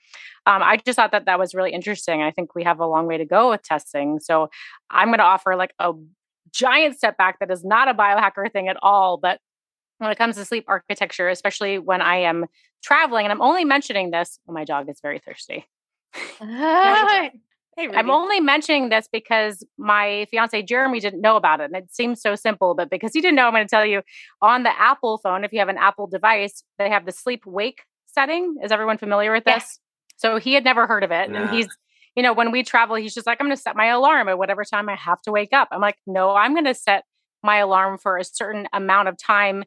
[0.46, 2.22] um, I just thought that that was really interesting.
[2.22, 4.20] I think we have a long way to go with testing.
[4.20, 4.50] So
[4.90, 5.94] I'm going to offer like a
[6.52, 9.40] giant step back that is not a biohacker thing at all, but
[9.98, 12.46] when it comes to sleep architecture, especially when I am
[12.84, 15.66] traveling, and I'm only mentioning this, oh, my dog is very thirsty.
[17.76, 21.72] Hey, I'm only mentioning this because my fiance Jeremy didn't know about it.
[21.74, 24.04] And it seems so simple, but because he didn't know, I'm going to tell you
[24.44, 27.82] on the Apple phone, if you have an Apple device, they have the sleep wake
[28.06, 28.58] setting.
[28.64, 29.54] Is everyone familiar with this?
[29.56, 29.80] Yes.
[30.18, 31.32] So he had never heard of it.
[31.32, 31.42] Nah.
[31.42, 31.68] And he's,
[32.16, 34.38] you know, when we travel, he's just like, I'm going to set my alarm at
[34.38, 35.70] whatever time I have to wake up.
[35.72, 37.06] I'm like, no, I'm going to set
[37.42, 39.64] my alarm for a certain amount of time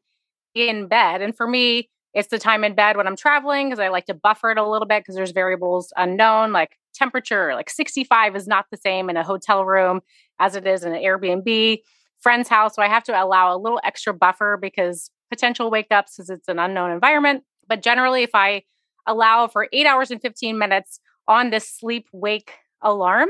[0.55, 1.23] in bed.
[1.23, 4.15] And for me, it's the time in bed when I'm traveling because I like to
[4.15, 8.65] buffer it a little bit because there's variables unknown, like temperature, like 65 is not
[8.71, 10.01] the same in a hotel room
[10.41, 11.83] as it is in an Airbnb
[12.21, 12.75] friend's house.
[12.75, 16.49] So I have to allow a little extra buffer because potential wake ups because it's
[16.49, 17.45] an unknown environment.
[17.69, 18.63] But generally, if I
[19.07, 23.29] allow for eight hours and 15 minutes on this sleep wake alarm,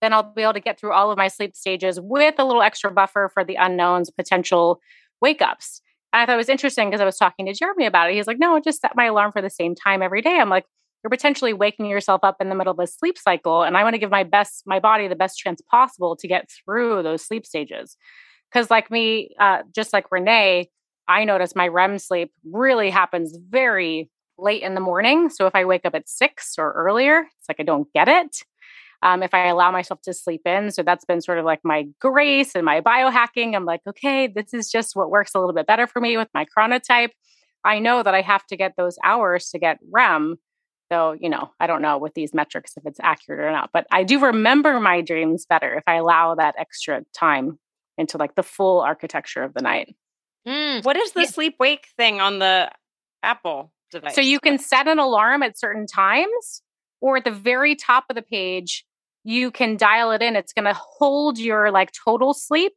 [0.00, 2.62] then I'll be able to get through all of my sleep stages with a little
[2.62, 4.80] extra buffer for the unknowns, potential
[5.20, 5.82] wake ups.
[6.12, 8.14] I thought it was interesting because I was talking to Jeremy about it.
[8.14, 10.38] He's like, no, just set my alarm for the same time every day.
[10.40, 10.64] I'm like,
[11.02, 13.62] you're potentially waking yourself up in the middle of a sleep cycle.
[13.62, 16.48] And I want to give my best, my body the best chance possible to get
[16.50, 17.96] through those sleep stages.
[18.50, 20.70] Because, like me, uh, just like Renee,
[21.06, 25.28] I notice my REM sleep really happens very late in the morning.
[25.28, 28.44] So if I wake up at six or earlier, it's like I don't get it
[29.02, 30.70] um, if I allow myself to sleep in.
[30.70, 33.54] So that's been sort of like my grace and my biohacking.
[33.54, 36.28] I'm like, okay, this is just what works a little bit better for me with
[36.34, 37.10] my chronotype.
[37.64, 40.38] I know that I have to get those hours to get REM.
[40.90, 43.86] Though, you know, I don't know with these metrics if it's accurate or not, but
[43.92, 47.58] I do remember my dreams better if I allow that extra time
[47.98, 49.94] into like the full architecture of the night.
[50.46, 51.26] Mm, what is the yeah.
[51.26, 52.70] sleep wake thing on the
[53.22, 54.14] Apple device?
[54.14, 56.62] So you can set an alarm at certain times,
[57.02, 58.86] or at the very top of the page,
[59.24, 60.36] you can dial it in.
[60.36, 62.72] It's going to hold your like total sleep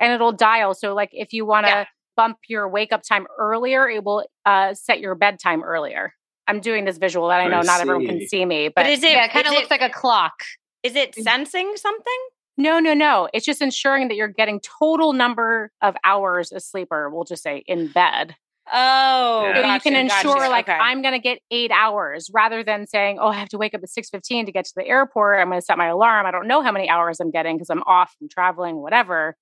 [0.00, 0.74] and it'll dial.
[0.74, 1.84] So, like, if you want to yeah.
[2.16, 6.14] bump your wake up time earlier, it will uh, set your bedtime earlier.
[6.46, 8.86] I'm doing this visual that I know I not everyone can see me, but, but
[8.86, 10.32] is it, yeah, it kind of looks like a clock.
[10.82, 11.22] Is it mm.
[11.22, 12.18] sensing something?
[12.56, 13.28] No, no, no.
[13.32, 17.62] It's just ensuring that you're getting total number of hours a sleeper, we'll just say
[17.66, 18.34] in bed.
[18.72, 20.50] Oh, so gotcha, you can ensure gotcha.
[20.50, 20.78] like okay.
[20.78, 23.82] I'm going to get eight hours rather than saying, oh, I have to wake up
[23.82, 25.40] at six fifteen to get to the airport.
[25.40, 26.26] I'm going to set my alarm.
[26.26, 29.36] I don't know how many hours I'm getting because I'm off and traveling, whatever.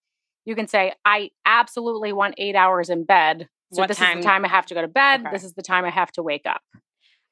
[0.44, 4.18] You can say, I absolutely want eight hours in bed So what this time?
[4.18, 5.20] is the time I have to go to bed.
[5.22, 5.30] Okay.
[5.32, 6.60] This is the time I have to wake up.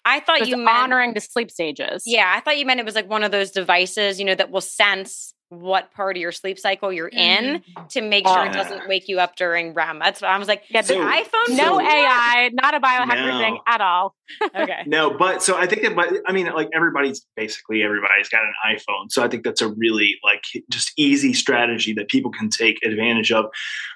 [0.04, 2.02] I thought you meant honoring the sleep stages.
[2.04, 4.50] Yeah, I thought you meant it was like one of those devices, you know, that
[4.50, 7.86] will sense what part of your sleep cycle you're in mm-hmm.
[7.88, 9.98] to make sure uh, it doesn't wake you up during REM.
[9.98, 10.64] That's what I was like.
[10.68, 13.38] Yeah, the so, iPhone, no AI, not a biohacker no.
[13.38, 14.14] thing at all.
[14.56, 18.42] okay, no, but so I think that, but I mean, like everybody's basically everybody's got
[18.42, 22.48] an iPhone, so I think that's a really like just easy strategy that people can
[22.48, 23.46] take advantage of.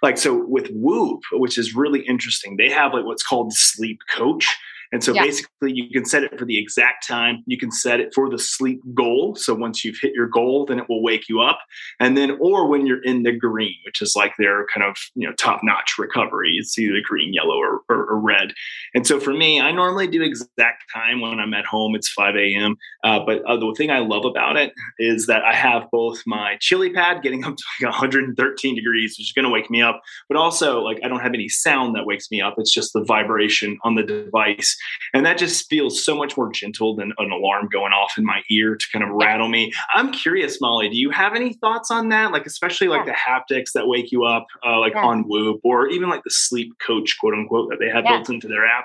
[0.03, 4.49] Like so with Whoop, which is really interesting, they have like what's called Sleep Coach
[4.93, 5.23] and so yeah.
[5.23, 7.43] basically, you can set it for the exact time.
[7.47, 9.35] You can set it for the sleep goal.
[9.37, 11.59] So once you've hit your goal, then it will wake you up.
[12.01, 15.27] And then, or when you're in the green, which is like their kind of you
[15.27, 18.53] know top notch recovery, it's either green, yellow, or, or, or, red.
[18.95, 21.95] And so for me, I normally do exact time when I'm at home.
[21.95, 22.77] It's 5 a.m.
[23.05, 26.57] Uh, but uh, the thing I love about it is that I have both my
[26.61, 30.01] chili pad getting up to like 113 degrees, which is going to wake me up,
[30.29, 32.55] but also like I don't have any sound that wakes me up.
[32.59, 34.78] It's just the vibration on the device
[35.15, 38.43] and that just feels so much more gentle than an alarm going off in my
[38.51, 39.73] ear to kind of rattle me.
[39.95, 42.33] I'm curious, Molly, do you have any thoughts on that?
[42.33, 43.13] Like, especially like yeah.
[43.13, 45.05] the haptics that wake you up, uh, like yeah.
[45.05, 48.17] on Whoop, or even like the sleep coach, quote unquote, that they have yeah.
[48.17, 48.85] built into their app?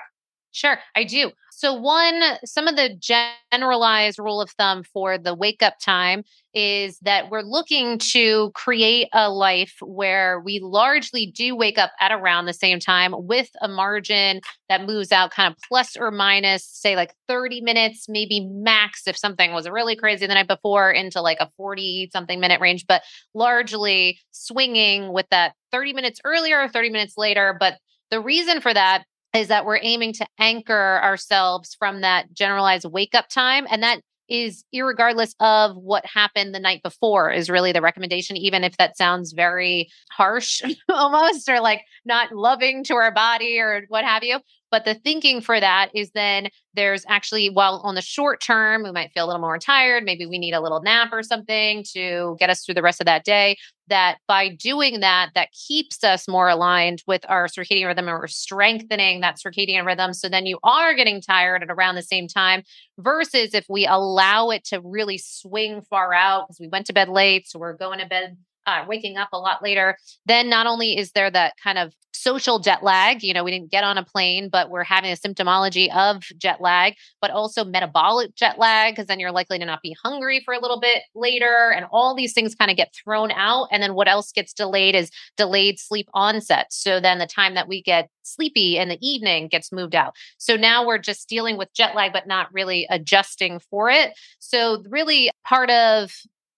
[0.56, 1.32] Sure, I do.
[1.50, 6.22] So, one, some of the generalized rule of thumb for the wake up time
[6.54, 12.12] is that we're looking to create a life where we largely do wake up at
[12.12, 16.64] around the same time with a margin that moves out kind of plus or minus,
[16.64, 21.20] say, like 30 minutes, maybe max if something was really crazy the night before into
[21.20, 23.02] like a 40 something minute range, but
[23.34, 27.56] largely swinging with that 30 minutes earlier or 30 minutes later.
[27.58, 27.78] But
[28.12, 29.02] the reason for that
[29.34, 33.66] is that we're aiming to anchor ourselves from that generalized wake up time.
[33.70, 38.64] And that is regardless of what happened the night before is really the recommendation even
[38.64, 44.02] if that sounds very harsh almost or like not loving to our body or what
[44.02, 44.40] have you
[44.74, 48.90] but the thinking for that is then there's actually, while on the short term, we
[48.90, 50.02] might feel a little more tired.
[50.02, 53.04] Maybe we need a little nap or something to get us through the rest of
[53.04, 53.56] that day.
[53.88, 58.26] That by doing that, that keeps us more aligned with our circadian rhythm and we're
[58.28, 60.14] strengthening that circadian rhythm.
[60.14, 62.62] So then you are getting tired at around the same time
[62.98, 67.10] versus if we allow it to really swing far out because we went to bed
[67.10, 67.46] late.
[67.46, 69.96] So we're going to bed uh, waking up a lot later.
[70.26, 73.70] Then not only is there that kind of social jet lag, you know, we didn't
[73.70, 78.34] get on a plane, but we're having a symptomology of jet lag, but also metabolic
[78.34, 81.70] jet lag, because then you're likely to not be hungry for a little bit later.
[81.74, 83.68] And all these things kind of get thrown out.
[83.70, 86.68] And then what else gets delayed is delayed sleep onset.
[86.70, 90.14] So then the time that we get sleepy in the evening gets moved out.
[90.38, 94.12] So now we're just dealing with jet lag, but not really adjusting for it.
[94.38, 96.12] So, really, part of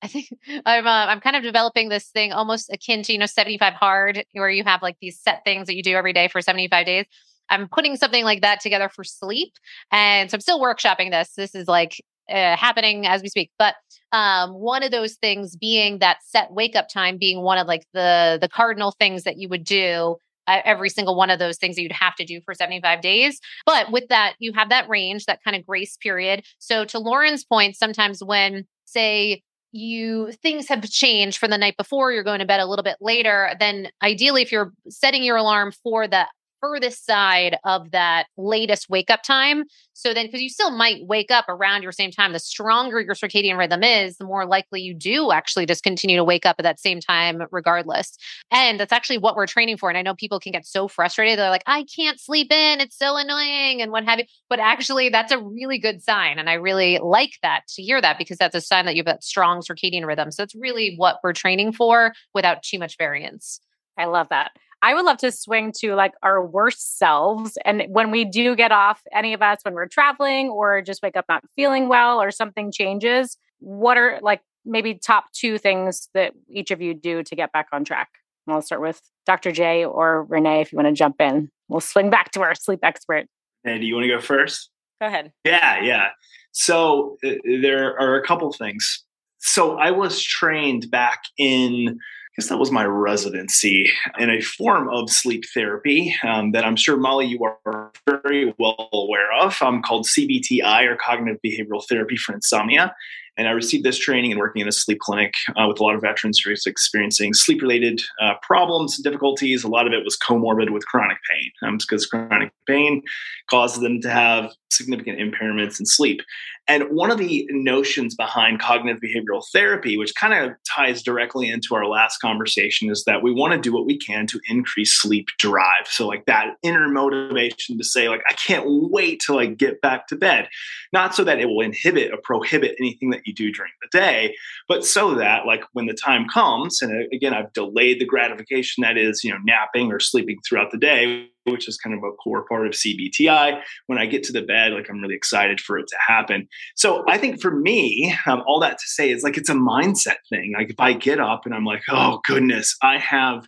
[0.07, 0.29] I think
[0.67, 4.25] I'm uh, I'm kind of developing this thing almost akin to you know 75 hard
[4.33, 7.07] where you have like these set things that you do every day for 75 days.
[7.49, 9.53] I'm putting something like that together for sleep,
[9.93, 11.33] and so I'm still workshopping this.
[11.37, 13.51] This is like uh, happening as we speak.
[13.59, 13.75] But
[14.13, 17.85] um, one of those things being that set wake up time being one of like
[17.93, 20.17] the the cardinal things that you would do
[20.49, 23.41] uh, every single one of those things that you'd have to do for 75 days.
[23.65, 26.45] But with that, you have that range, that kind of grace period.
[26.59, 29.43] So to Lauren's point, sometimes when say
[29.77, 32.97] you things have changed from the night before you're going to bed a little bit
[33.01, 36.27] later then ideally if you're setting your alarm for the
[36.61, 39.65] furthest side of that latest wake up time.
[39.93, 43.15] So then, because you still might wake up around your same time, the stronger your
[43.15, 46.65] circadian rhythm is, the more likely you do actually just continue to wake up at
[46.65, 48.17] that same time, regardless.
[48.51, 49.89] And that's actually what we're training for.
[49.89, 51.39] And I know people can get so frustrated.
[51.39, 52.81] They're like, I can't sleep in.
[52.81, 54.27] It's so annoying and what have you.
[54.51, 56.39] But actually, that's a really good sign.
[56.39, 59.07] And I really like that to hear that because that's a sign that you have
[59.07, 60.31] that strong circadian rhythm.
[60.31, 63.61] So it's really what we're training for without too much variance.
[63.99, 64.53] I love that.
[64.87, 67.59] I would love to swing to like our worst selves.
[67.65, 71.17] And when we do get off, any of us, when we're traveling or just wake
[71.17, 76.35] up not feeling well or something changes, what are like maybe top two things that
[76.49, 78.11] each of you do to get back on track?
[78.47, 79.51] And I'll start with Dr.
[79.51, 81.51] J or Renee if you want to jump in.
[81.67, 83.27] We'll swing back to our sleep expert.
[83.65, 84.71] Hey, do you want to go first?
[85.01, 85.33] Go ahead.
[85.45, 86.09] Yeah, yeah.
[86.53, 89.03] So uh, there are a couple things.
[89.39, 91.99] So I was trained back in
[92.37, 96.97] guess that was my residency in a form of sleep therapy um, that I'm sure,
[96.97, 102.35] Molly, you are very well aware of um, called CBTI or Cognitive Behavioral Therapy for
[102.35, 102.95] Insomnia.
[103.39, 105.95] And I received this training and working in a sleep clinic uh, with a lot
[105.95, 109.63] of veterans who were experiencing sleep related uh, problems, and difficulties.
[109.63, 113.03] A lot of it was comorbid with chronic pain um, because chronic pain
[113.51, 116.21] causes them to have significant impairments in sleep.
[116.69, 121.75] And one of the notions behind cognitive behavioral therapy, which kind of ties directly into
[121.75, 125.29] our last conversation is that we want to do what we can to increase sleep
[125.39, 125.87] drive.
[125.87, 130.09] So like that inner motivation to say like I can't wait to like get back
[130.09, 130.49] to bed.
[130.93, 134.35] Not so that it will inhibit or prohibit anything that you do during the day,
[134.67, 138.83] but so that like when the time comes and uh, again I've delayed the gratification
[138.83, 142.13] that is, you know, napping or sleeping throughout the day which is kind of a
[142.13, 143.61] core part of CBTI.
[143.87, 146.49] When I get to the bed, like I'm really excited for it to happen.
[146.75, 150.17] So I think for me, um, all that to say is like it's a mindset
[150.29, 150.55] thing.
[150.57, 153.47] Like if I get up and I'm like, oh goodness, I have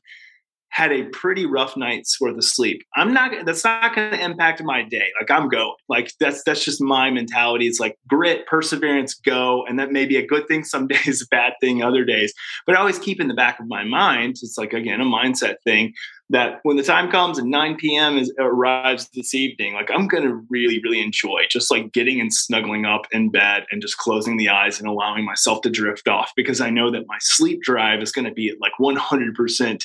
[0.71, 2.83] had a pretty rough night's worth of sleep.
[2.95, 5.09] I'm not that's not going to impact my day.
[5.19, 5.75] Like I'm going.
[5.89, 7.67] Like that's that's just my mentality.
[7.67, 9.65] It's like grit, perseverance, go.
[9.67, 12.33] And that may be a good thing some days, a bad thing other days.
[12.67, 15.57] But I always keep in the back of my mind, it's like again a mindset
[15.65, 15.95] thing
[16.31, 18.19] that when the time comes and 9 p.m.
[18.19, 22.33] Is, arrives this evening, like I'm going to really, really enjoy just like getting and
[22.33, 26.33] snuggling up in bed and just closing the eyes and allowing myself to drift off
[26.37, 29.85] because I know that my sleep drive is going to be at like 100%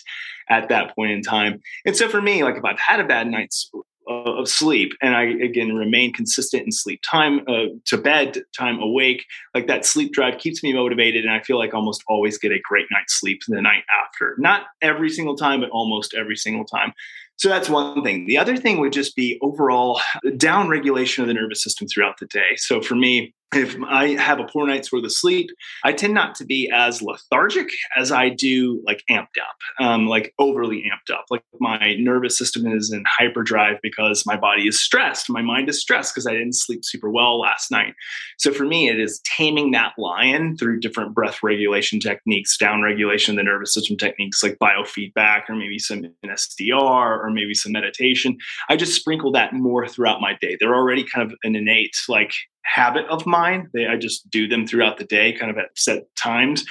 [0.49, 1.61] at that point in time.
[1.85, 3.71] And so for me, like if I've had a bad night's
[4.07, 9.25] of sleep and i again remain consistent in sleep time uh, to bed time awake
[9.53, 12.59] like that sleep drive keeps me motivated and i feel like almost always get a
[12.63, 16.93] great night's sleep the night after not every single time but almost every single time
[17.37, 18.25] so that's one thing.
[18.25, 19.99] The other thing would just be overall
[20.37, 22.55] down regulation of the nervous system throughout the day.
[22.57, 25.49] So for me, if I have a poor night's worth of sleep,
[25.83, 30.33] I tend not to be as lethargic as I do like amped up, um, like
[30.39, 31.25] overly amped up.
[31.29, 35.29] Like my nervous system is in hyperdrive because my body is stressed.
[35.29, 37.93] My mind is stressed because I didn't sleep super well last night.
[38.37, 43.33] So for me, it is taming that lion through different breath regulation techniques, down regulation
[43.33, 48.37] of the nervous system techniques like biofeedback or maybe some SDR or maybe some meditation.
[48.69, 50.57] I just sprinkle that more throughout my day.
[50.59, 52.33] They're already kind of an innate like
[52.63, 53.69] habit of mine.
[53.73, 56.65] They, I just do them throughout the day, kind of at set times,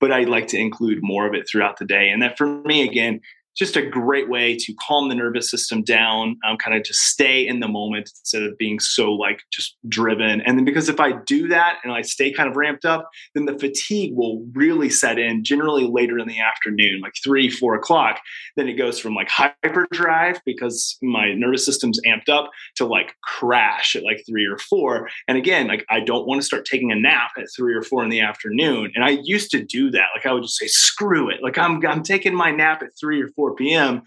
[0.00, 2.10] but I like to include more of it throughout the day.
[2.10, 3.20] And that for me, again,
[3.58, 7.46] just a great way to calm the nervous system down, um, kind of just stay
[7.46, 10.40] in the moment instead of being so like just driven.
[10.42, 13.46] And then because if I do that and I stay kind of ramped up, then
[13.46, 18.20] the fatigue will really set in generally later in the afternoon, like three, four o'clock.
[18.56, 23.96] Then it goes from like hyperdrive because my nervous system's amped up to like crash
[23.96, 25.08] at like three or four.
[25.26, 28.04] And again, like I don't want to start taking a nap at three or four
[28.04, 28.92] in the afternoon.
[28.94, 30.06] And I used to do that.
[30.14, 31.42] Like I would just say, screw it.
[31.42, 34.02] Like I'm, I'm taking my nap at three or four 4 p.m.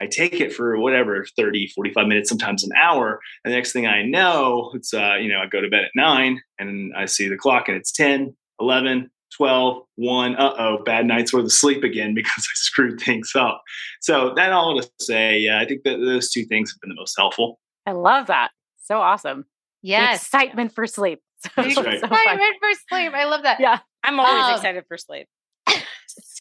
[0.00, 3.20] I take it for whatever 30, 45 minutes, sometimes an hour.
[3.44, 5.90] And the next thing I know, it's, uh, you know, I go to bed at
[5.94, 10.36] nine and I see the clock and it's 10, 11, 12, 1.
[10.36, 13.62] Uh oh, bad night's worth of sleep again because I screwed things up.
[14.00, 16.96] So, that all to say, yeah, I think that those two things have been the
[16.96, 17.58] most helpful.
[17.86, 18.50] I love that.
[18.82, 19.46] So awesome.
[19.82, 20.22] Yes.
[20.22, 21.20] excitement for sleep.
[21.56, 22.02] That's right.
[22.02, 23.12] excitement for sleep.
[23.14, 23.60] I love that.
[23.60, 23.78] Yeah.
[24.02, 25.26] I'm always um, excited for sleep.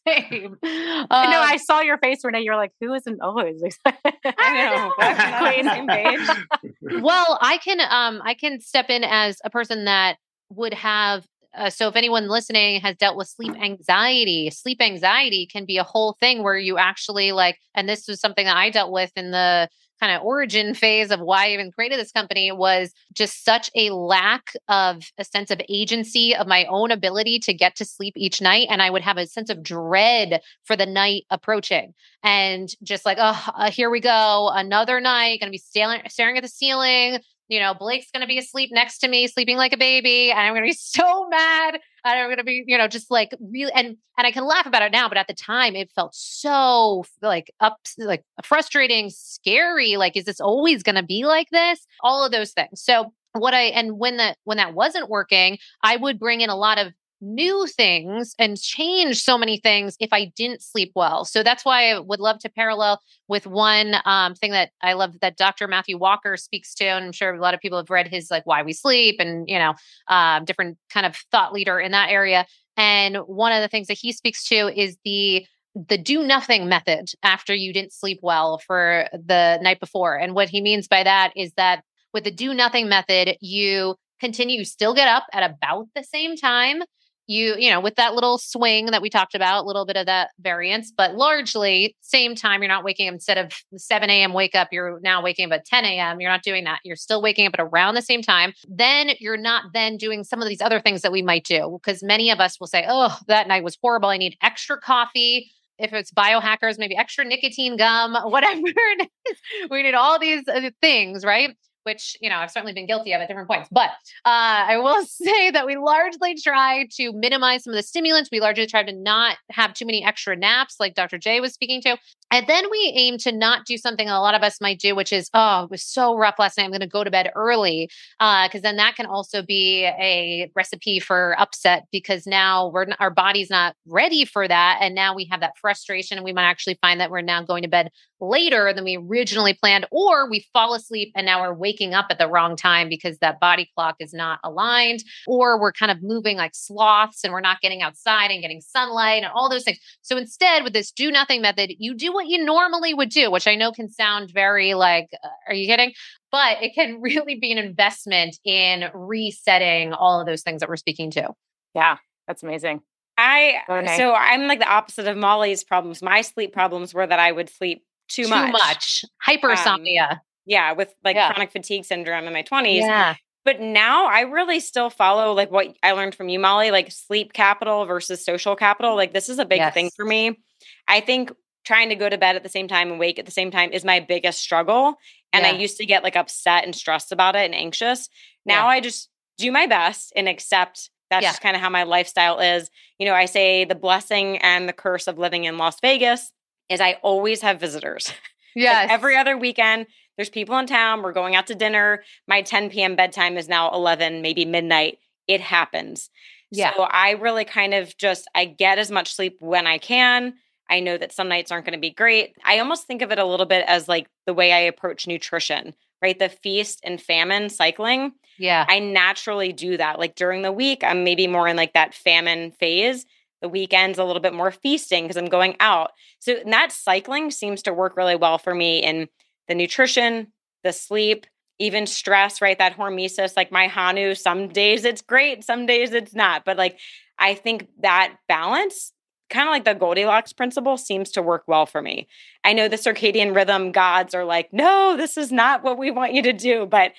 [0.07, 0.57] Same.
[1.09, 2.41] Um, no, I saw your face, Renee.
[2.41, 3.99] You're like, who isn't always excited?
[4.25, 7.01] I know.
[7.01, 10.17] well, I can um I can step in as a person that
[10.49, 15.65] would have uh, so if anyone listening has dealt with sleep anxiety sleep anxiety can
[15.65, 18.91] be a whole thing where you actually like and this was something that i dealt
[18.91, 19.69] with in the
[20.03, 23.89] kind of origin phase of why I even created this company was just such a
[23.91, 28.41] lack of a sense of agency of my own ability to get to sleep each
[28.41, 28.67] night.
[28.69, 33.17] And I would have a sense of dread for the night approaching and just like,
[33.17, 34.51] oh, uh, here we go.
[34.53, 38.27] Another night, going to be staring, staring at the ceiling, you know, Blake's going to
[38.27, 41.27] be asleep next to me, sleeping like a baby, and I'm going to be so
[41.29, 41.79] mad.
[42.05, 44.65] And I'm going to be, you know, just like really, and and I can laugh
[44.65, 49.95] about it now, but at the time, it felt so like up, like frustrating, scary.
[49.95, 51.85] Like, is this always going to be like this?
[52.01, 52.81] All of those things.
[52.81, 56.55] So what I and when that when that wasn't working, I would bring in a
[56.55, 56.93] lot of
[57.23, 61.25] new things and change so many things if I didn't sleep well.
[61.25, 65.19] So that's why I would love to parallel with one um, thing that I love
[65.21, 65.67] that Dr.
[65.67, 66.85] Matthew Walker speaks to.
[66.85, 69.47] And I'm sure a lot of people have read his like Why We Sleep and,
[69.47, 69.73] you know,
[70.07, 72.45] uh, different kind of thought leader in that area.
[72.75, 75.45] And one of the things that he speaks to is the
[75.75, 80.15] the do nothing method after you didn't sleep well for the night before.
[80.15, 84.59] And what he means by that is that with the do nothing method, you continue,
[84.59, 86.83] you still get up at about the same time
[87.27, 90.05] you you know with that little swing that we talked about a little bit of
[90.05, 94.55] that variance but largely same time you're not waking up instead of 7 a.m wake
[94.55, 97.47] up you're now waking up at 10 a.m you're not doing that you're still waking
[97.47, 100.79] up at around the same time then you're not then doing some of these other
[100.79, 103.77] things that we might do because many of us will say oh that night was
[103.81, 105.51] horrible i need extra coffee.
[105.79, 109.37] If it's biohackers maybe extra nicotine gum whatever it is
[109.69, 113.21] we need all these uh, things right which you know I've certainly been guilty of
[113.21, 113.69] at different points.
[113.71, 113.89] But
[114.25, 118.29] uh, I will say that we largely try to minimize some of the stimulants.
[118.31, 121.17] We largely try to not have too many extra naps, like Dr.
[121.17, 121.97] J was speaking to.
[122.33, 125.13] And then we aim to not do something a lot of us might do, which
[125.13, 126.63] is, oh, it was so rough last night.
[126.63, 127.91] I'm going to go to bed early.
[128.17, 133.11] Because uh, then that can also be a recipe for upset because now we're our
[133.11, 134.79] body's not ready for that.
[134.81, 136.17] And now we have that frustration.
[136.17, 137.91] And we might actually find that we're now going to bed
[138.23, 142.17] later than we originally planned, or we fall asleep and now we're waking up at
[142.17, 146.37] the wrong time because that body clock is not aligned, or we're kind of moving
[146.37, 149.79] like sloths and we're not getting outside and getting sunlight and all those things.
[150.01, 153.29] So instead, with this do nothing method, you do what what you normally would do,
[153.29, 155.93] which I know can sound very like, uh, are you kidding?
[156.31, 160.77] But it can really be an investment in resetting all of those things that we're
[160.77, 161.29] speaking to.
[161.75, 161.97] Yeah,
[162.27, 162.81] that's amazing.
[163.15, 163.59] I
[163.95, 166.01] so I'm like the opposite of Molly's problems.
[166.01, 168.51] My sleep problems were that I would sleep too, too much.
[168.51, 169.05] much.
[169.27, 170.13] Hypersomnia.
[170.13, 170.17] Um,
[170.47, 171.31] yeah, with like yeah.
[171.31, 172.79] chronic fatigue syndrome in my 20s.
[172.79, 173.15] Yeah.
[173.45, 177.33] But now I really still follow like what I learned from you, Molly, like sleep
[177.33, 178.95] capital versus social capital.
[178.95, 179.73] Like this is a big yes.
[179.75, 180.39] thing for me.
[180.87, 181.31] I think
[181.63, 183.71] trying to go to bed at the same time and wake at the same time
[183.71, 184.95] is my biggest struggle.
[185.31, 185.51] And yeah.
[185.51, 188.09] I used to get like upset and stressed about it and anxious.
[188.45, 188.69] Now yeah.
[188.69, 191.29] I just do my best and accept that's yeah.
[191.29, 192.71] just kind of how my lifestyle is.
[192.97, 196.31] You know, I say the blessing and the curse of living in Las Vegas
[196.69, 198.11] is I always have visitors.
[198.55, 198.73] Yeah.
[198.81, 199.85] like every other weekend,
[200.17, 201.03] there's people in town.
[201.03, 202.03] We're going out to dinner.
[202.27, 202.95] My 10 p.m.
[202.95, 204.97] bedtime is now 11, maybe midnight.
[205.27, 206.09] It happens.
[206.51, 206.73] Yeah.
[206.75, 210.33] So I really kind of just I get as much sleep when I can.
[210.69, 212.35] I know that some nights aren't going to be great.
[212.43, 215.73] I almost think of it a little bit as like the way I approach nutrition,
[216.01, 216.17] right?
[216.17, 218.13] The feast and famine cycling.
[218.37, 218.65] Yeah.
[218.67, 219.99] I naturally do that.
[219.99, 223.05] Like during the week, I'm maybe more in like that famine phase.
[223.41, 225.91] The weekends a little bit more feasting because I'm going out.
[226.19, 229.09] So that cycling seems to work really well for me in
[229.49, 230.31] the nutrition,
[230.63, 231.27] the sleep,
[231.59, 232.57] even stress, right?
[232.57, 236.45] That hormesis, like my Hanu, some days it's great, some days it's not.
[236.45, 236.79] But like
[237.19, 238.93] I think that balance
[239.33, 242.07] kind of like the Goldilocks principle seems to work well for me.
[242.43, 246.13] I know the circadian rhythm gods are like, no, this is not what we want
[246.13, 246.65] you to do.
[246.65, 246.93] But,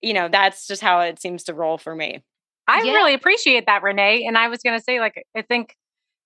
[0.00, 2.22] you know, that's just how it seems to roll for me.
[2.68, 2.92] I yeah.
[2.92, 4.24] really appreciate that, Renee.
[4.26, 5.76] And I was going to say, like, I think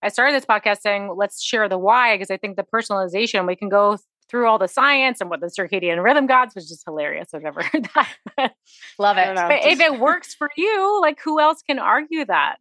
[0.02, 3.56] I started this podcast saying, let's share the why, because I think the personalization, we
[3.56, 3.96] can go
[4.28, 7.28] through all the science and what the circadian rhythm gods which is hilarious.
[7.32, 8.54] I've never heard that.
[8.98, 9.34] Love it.
[9.34, 9.68] Know, but just...
[9.68, 12.56] if it works for you, like, who else can argue that?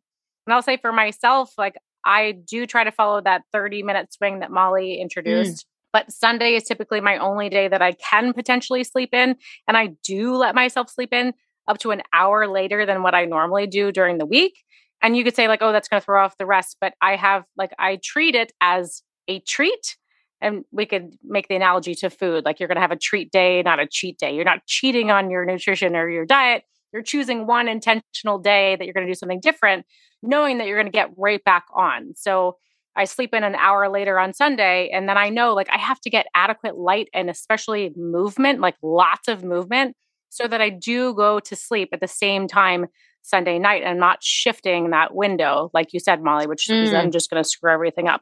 [0.48, 1.76] And I'll say for myself, like,
[2.06, 5.02] I do try to follow that 30 minute swing that Molly mm.
[5.02, 5.66] introduced.
[5.66, 5.70] Mm.
[5.94, 9.38] But Sunday is typically my only day that I can potentially sleep in.
[9.68, 11.34] And I do let myself sleep in
[11.68, 14.62] up to an hour later than what I normally do during the week.
[15.02, 16.78] And you could say, like, oh, that's going to throw off the rest.
[16.82, 19.98] But I have, like, I treat it as a treat.
[20.42, 22.44] And we could make the analogy to food.
[22.44, 24.36] Like, you're going to have a treat day, not a cheat day.
[24.36, 26.64] You're not cheating on your nutrition or your diet.
[26.92, 29.86] You're choosing one intentional day that you're going to do something different
[30.26, 32.14] knowing that you're going to get right back on.
[32.16, 32.58] So
[32.96, 36.00] I sleep in an hour later on Sunday, and then I know like I have
[36.02, 39.96] to get adequate light and especially movement, like lots of movement,
[40.30, 42.88] so that I do go to sleep at the same time
[43.22, 46.84] Sunday night and I'm not shifting that window, like you said, Molly, which mm.
[46.84, 48.22] is then just going to screw everything up.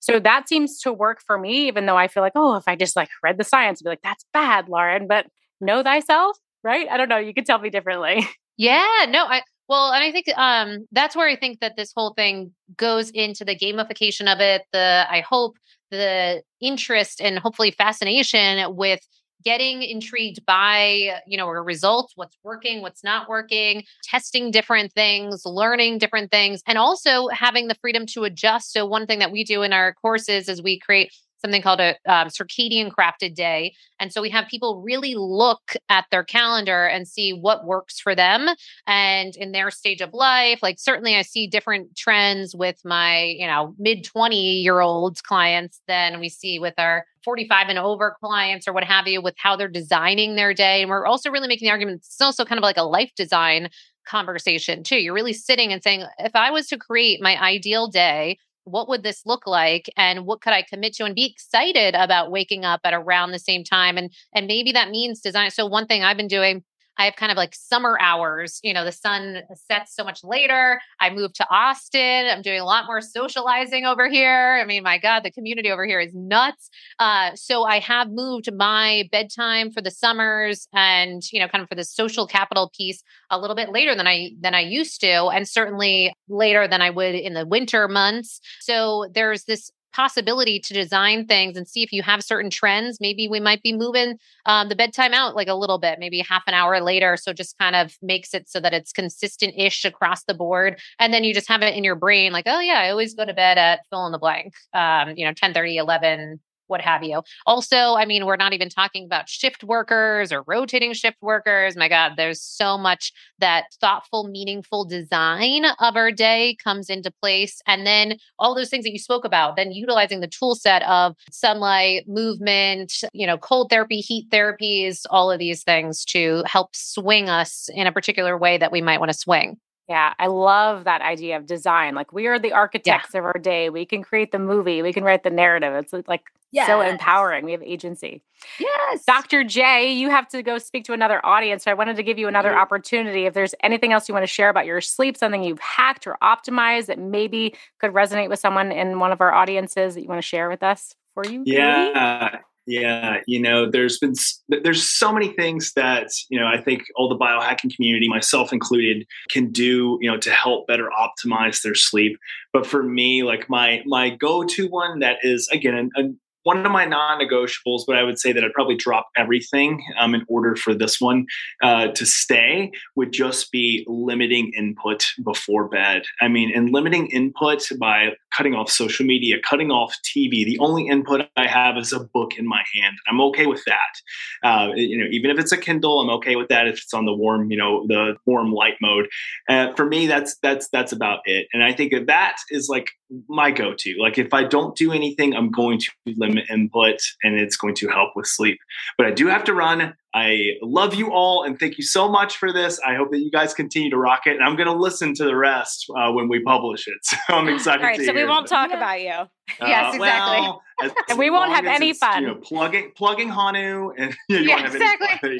[0.00, 2.74] So that seems to work for me, even though I feel like, oh, if I
[2.74, 5.06] just like read the science, I'd be like, that's bad, Lauren.
[5.06, 5.26] But
[5.60, 6.88] know thyself, right?
[6.90, 7.18] I don't know.
[7.18, 8.26] You could tell me differently.
[8.56, 12.12] Yeah, no, I well, and I think um, that's where I think that this whole
[12.12, 14.64] thing goes into the gamification of it.
[14.70, 15.56] The I hope
[15.90, 19.00] the interest and hopefully fascination with
[19.42, 25.98] getting intrigued by you know results what's working what's not working testing different things learning
[25.98, 29.62] different things and also having the freedom to adjust so one thing that we do
[29.62, 31.12] in our courses is we create
[31.42, 33.74] something called a um, circadian crafted day.
[34.00, 38.14] And so we have people really look at their calendar and see what works for
[38.14, 38.48] them
[38.86, 40.60] and in their stage of life.
[40.62, 45.80] Like, certainly, I see different trends with my, you know, mid 20 year olds clients
[45.86, 49.56] than we see with our 45 and over clients or what have you with how
[49.56, 50.82] they're designing their day.
[50.82, 53.68] And we're also really making the argument it's also kind of like a life design
[54.06, 54.96] conversation too.
[54.96, 59.02] You're really sitting and saying, if I was to create my ideal day, what would
[59.02, 62.80] this look like and what could i commit to and be excited about waking up
[62.84, 66.16] at around the same time and and maybe that means design so one thing i've
[66.16, 66.62] been doing
[66.98, 68.60] I have kind of like summer hours.
[68.62, 70.80] You know, the sun sets so much later.
[71.00, 72.26] I moved to Austin.
[72.30, 74.58] I'm doing a lot more socializing over here.
[74.60, 76.70] I mean, my God, the community over here is nuts.
[76.98, 81.68] Uh, so I have moved my bedtime for the summers and, you know, kind of
[81.68, 85.26] for the social capital piece a little bit later than I than I used to,
[85.28, 88.40] and certainly later than I would in the winter months.
[88.60, 92.98] So there's this possibility to design things and see if you have certain trends.
[93.00, 96.42] Maybe we might be moving um, the bedtime out like a little bit, maybe half
[96.46, 97.16] an hour later.
[97.16, 100.80] So just kind of makes it so that it's consistent ish across the board.
[100.98, 103.24] And then you just have it in your brain like, oh, yeah, I always go
[103.24, 106.40] to bed at fill in the blank, um, you know, 10 30, 11,
[106.72, 107.22] what have you.
[107.46, 111.76] Also, I mean, we're not even talking about shift workers or rotating shift workers.
[111.76, 117.60] My God, there's so much that thoughtful, meaningful design of our day comes into place.
[117.66, 121.14] And then all those things that you spoke about, then utilizing the tool set of
[121.30, 127.28] sunlight, movement, you know, cold therapy, heat therapies, all of these things to help swing
[127.28, 129.58] us in a particular way that we might want to swing.
[129.88, 131.94] Yeah, I love that idea of design.
[131.94, 133.20] Like we are the architects yeah.
[133.20, 133.68] of our day.
[133.68, 135.74] We can create the movie, we can write the narrative.
[135.74, 136.22] It's like
[136.52, 136.66] yes.
[136.66, 137.44] so empowering.
[137.44, 138.22] We have agency.
[138.60, 139.04] Yes.
[139.04, 139.42] Dr.
[139.42, 141.64] J, you have to go speak to another audience.
[141.64, 142.58] So I wanted to give you another mm-hmm.
[142.58, 143.26] opportunity.
[143.26, 146.16] If there's anything else you want to share about your sleep, something you've hacked or
[146.22, 150.18] optimized that maybe could resonate with someone in one of our audiences that you want
[150.18, 151.42] to share with us for you?
[151.44, 152.38] Yeah.
[152.66, 154.14] Yeah, you know, there's been
[154.48, 159.04] there's so many things that you know I think all the biohacking community, myself included,
[159.30, 162.16] can do you know to help better optimize their sleep.
[162.52, 166.02] But for me, like my my go to one that is again a,
[166.44, 170.24] one of my non-negotiables, but I would say that I'd probably drop everything um, in
[170.28, 171.26] order for this one
[171.62, 172.70] uh, to stay.
[172.96, 176.02] Would just be limiting input before bed.
[176.20, 180.44] I mean, and limiting input by cutting off social media, cutting off TV.
[180.44, 182.96] The only input I have is a book in my hand.
[183.08, 184.48] I'm okay with that.
[184.48, 186.66] Uh, you know, even if it's a Kindle, I'm okay with that.
[186.66, 189.08] If it's on the warm, you know, the warm light mode.
[189.48, 191.46] Uh, for me, that's that's that's about it.
[191.52, 192.90] And I think that that is like
[193.28, 193.96] my go-to.
[194.00, 197.88] Like if I don't do anything, I'm going to limit input, and it's going to
[197.88, 198.58] help with sleep.
[198.96, 199.94] But I do have to run.
[200.14, 202.78] I love you all and thank you so much for this.
[202.86, 204.34] I hope that you guys continue to rock it.
[204.36, 206.94] And I'm going to listen to the rest uh, when we publish it.
[207.26, 207.82] So I'm excited.
[207.82, 209.10] all right, so we won't talk about you.
[209.10, 209.28] Uh,
[209.60, 210.40] yes, exactly.
[210.40, 212.22] Well, as, and we won't have any fun.
[212.22, 215.08] You know, plugging plugging Hanu and you yeah, won't have exactly.
[215.30, 215.38] any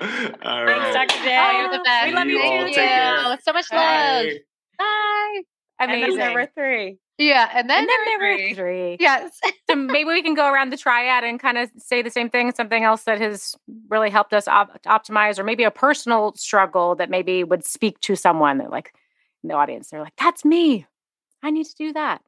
[0.00, 0.34] fun.
[0.44, 0.94] all right.
[0.94, 1.24] Thanks, Dr.
[1.24, 1.38] J.
[1.38, 2.06] Oh, you're the best.
[2.06, 3.42] We love you, you too.
[3.42, 4.26] So much love.
[4.26, 4.38] Bye.
[4.78, 5.42] Bye.
[5.80, 6.10] Amazing.
[6.10, 6.98] And number three.
[7.22, 8.54] Yeah, and then, and then number three.
[8.54, 8.96] three.
[8.98, 9.38] Yes.
[9.70, 12.52] so maybe we can go around the triad and kind of say the same thing.
[12.52, 13.54] Something else that has
[13.88, 18.16] really helped us op- optimize, or maybe a personal struggle that maybe would speak to
[18.16, 18.92] someone that, like,
[19.44, 20.86] in the audience, they're like, "That's me.
[21.42, 22.22] I need to do that."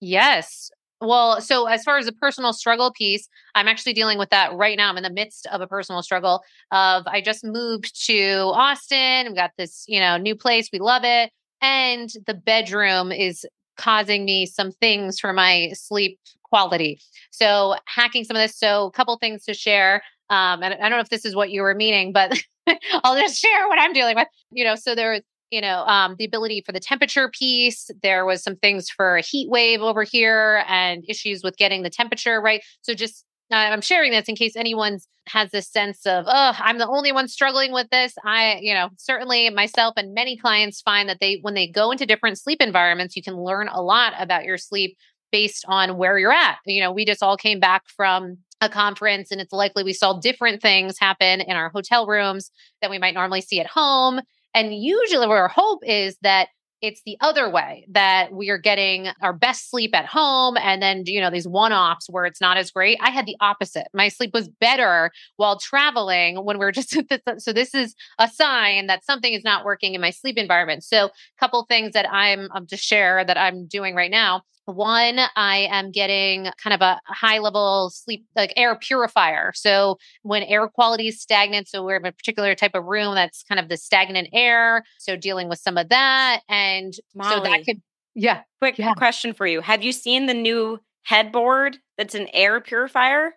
[0.00, 0.70] Yes.
[1.02, 4.76] Well, so as far as the personal struggle piece, I'm actually dealing with that right
[4.76, 4.90] now.
[4.90, 9.28] I'm in the midst of a personal struggle of I just moved to Austin.
[9.28, 10.68] We got this, you know, new place.
[10.70, 11.30] We love it
[11.60, 13.46] and the bedroom is
[13.80, 17.00] causing me some things for my sleep quality.
[17.30, 18.56] So hacking some of this.
[18.56, 20.02] So a couple things to share.
[20.28, 22.38] Um, and I don't know if this is what you were meaning, but
[23.04, 24.28] I'll just share what I'm dealing with.
[24.52, 27.90] You know, so there was, you know, um, the ability for the temperature piece.
[28.02, 31.90] There was some things for a heat wave over here and issues with getting the
[31.90, 32.62] temperature right.
[32.82, 33.24] So just
[33.56, 37.28] I'm sharing this in case anyone's has this sense of, oh, I'm the only one
[37.28, 38.14] struggling with this.
[38.24, 42.06] I, you know, certainly myself and many clients find that they, when they go into
[42.06, 44.96] different sleep environments, you can learn a lot about your sleep
[45.30, 46.58] based on where you're at.
[46.66, 50.18] You know, we just all came back from a conference and it's likely we saw
[50.18, 52.50] different things happen in our hotel rooms
[52.82, 54.20] that we might normally see at home.
[54.52, 56.48] And usually, our hope is that
[56.82, 61.02] it's the other way that we are getting our best sleep at home and then
[61.06, 62.98] you know these one-offs where it's not as great.
[63.00, 63.88] I had the opposite.
[63.94, 66.96] My sleep was better while traveling when we are just
[67.38, 70.84] so this is a sign that something is not working in my sleep environment.
[70.84, 75.20] So a couple things that i'm um, to share that i'm doing right now one,
[75.36, 79.52] I am getting kind of a high level sleep, like air purifier.
[79.54, 83.42] So when air quality is stagnant, so we're in a particular type of room that's
[83.44, 84.84] kind of the stagnant air.
[84.98, 86.40] So dealing with some of that.
[86.48, 87.82] And Molly, so that could,
[88.14, 88.42] yeah.
[88.60, 88.94] Quick yeah.
[88.94, 93.34] question for you Have you seen the new headboard that's an air purifier?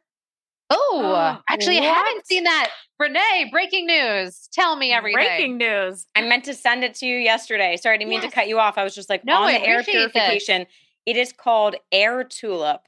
[0.70, 1.90] Oh, oh actually, what?
[1.90, 2.70] I haven't seen that.
[3.00, 4.48] Renee, breaking news.
[4.54, 5.16] Tell me everything.
[5.16, 6.06] Breaking news.
[6.16, 7.78] I meant to send it to you yesterday.
[7.78, 8.32] Sorry, I didn't mean yes.
[8.32, 8.78] to cut you off.
[8.78, 10.62] I was just like, no, on I the air purification.
[10.62, 10.68] This.
[11.06, 12.82] It is called Air Tulip.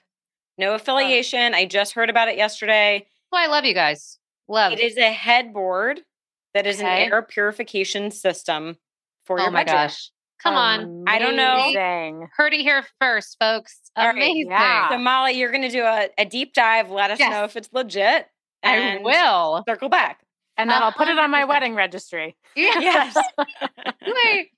[0.57, 1.53] No affiliation.
[1.53, 1.57] Oh.
[1.57, 3.05] I just heard about it yesterday.
[3.31, 4.19] Oh, I love you guys.
[4.47, 4.73] Love.
[4.73, 6.01] It is a headboard
[6.53, 7.05] that is okay.
[7.05, 8.77] an air purification system
[9.25, 9.83] for oh your my bedroom.
[9.83, 10.11] gosh.
[10.41, 11.05] Come on.
[11.07, 12.27] I don't know.
[12.35, 13.79] Heard it here first, folks.
[13.95, 14.49] Amazing.
[14.49, 14.89] Right, yeah.
[14.89, 16.91] So, Molly, you're going to do a, a, deep dive.
[16.91, 17.31] Let us yes.
[17.31, 18.27] know if it's legit.
[18.61, 19.63] I will.
[19.67, 20.24] Circle back.
[20.57, 21.47] And then i will put it on my uh-huh.
[21.49, 22.35] wedding registry.
[22.55, 23.15] Yes.
[24.05, 24.51] Wait.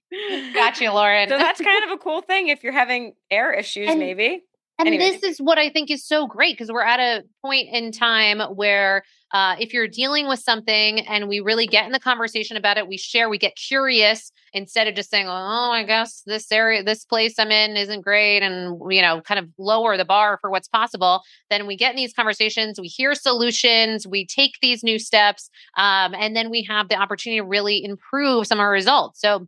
[0.53, 1.29] Got you, Lauren.
[1.29, 4.43] So that's kind of a cool thing if you're having air issues, and, maybe.
[4.79, 5.11] And anyway.
[5.11, 8.39] this is what I think is so great because we're at a point in time
[8.55, 12.77] where uh, if you're dealing with something and we really get in the conversation about
[12.77, 16.81] it, we share, we get curious instead of just saying, oh, I guess this area,
[16.83, 20.49] this place I'm in isn't great, and, you know, kind of lower the bar for
[20.49, 21.21] what's possible.
[21.49, 26.13] Then we get in these conversations, we hear solutions, we take these new steps, um,
[26.15, 29.19] and then we have the opportunity to really improve some of our results.
[29.19, 29.47] So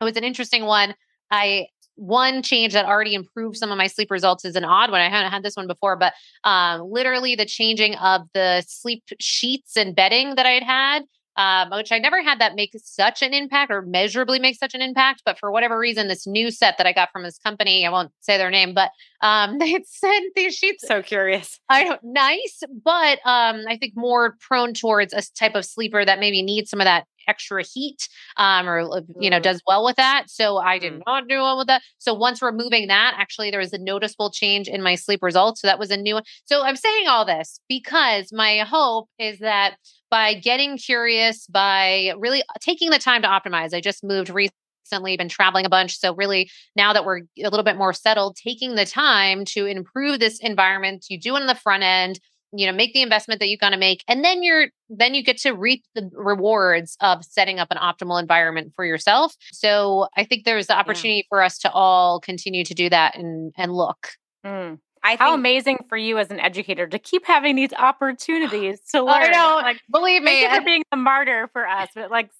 [0.00, 0.94] it was an interesting one.
[1.30, 1.66] I
[1.96, 5.00] one change that already improved some of my sleep results is an odd one.
[5.00, 6.12] I haven't had this one before, but
[6.44, 11.04] um, literally the changing of the sleep sheets and bedding that I had had
[11.36, 14.82] um, which I never had that make such an impact or measurably make such an
[14.82, 15.22] impact.
[15.24, 18.12] But for whatever reason, this new set that I got from this company, I won't
[18.20, 20.86] say their name, but um, they had sent these sheets.
[20.86, 21.58] So curious.
[21.68, 26.20] I don't nice, but um, I think more prone towards a type of sleeper that
[26.20, 29.42] maybe needs some of that extra heat um, or uh, you know mm.
[29.42, 31.02] does well with that so i did mm.
[31.06, 34.68] not do well with that so once removing that actually there was a noticeable change
[34.68, 37.58] in my sleep results so that was a new one so i'm saying all this
[37.68, 39.76] because my hope is that
[40.14, 43.74] by getting curious, by really uh, taking the time to optimize.
[43.74, 45.98] I just moved recently, been traveling a bunch.
[45.98, 50.20] So, really, now that we're a little bit more settled, taking the time to improve
[50.20, 52.20] this environment, you do it on the front end
[52.56, 55.24] you know make the investment that you're going to make and then you're then you
[55.24, 60.22] get to reap the rewards of setting up an optimal environment for yourself so i
[60.22, 61.28] think there's the opportunity yeah.
[61.28, 64.10] for us to all continue to do that and and look
[64.46, 64.78] mm.
[65.04, 69.04] I How amazing for you as an educator to keep having these opportunities to oh,
[69.04, 69.22] learn.
[69.22, 69.60] I know.
[69.62, 72.30] Like, believe me, for being a martyr for us, but like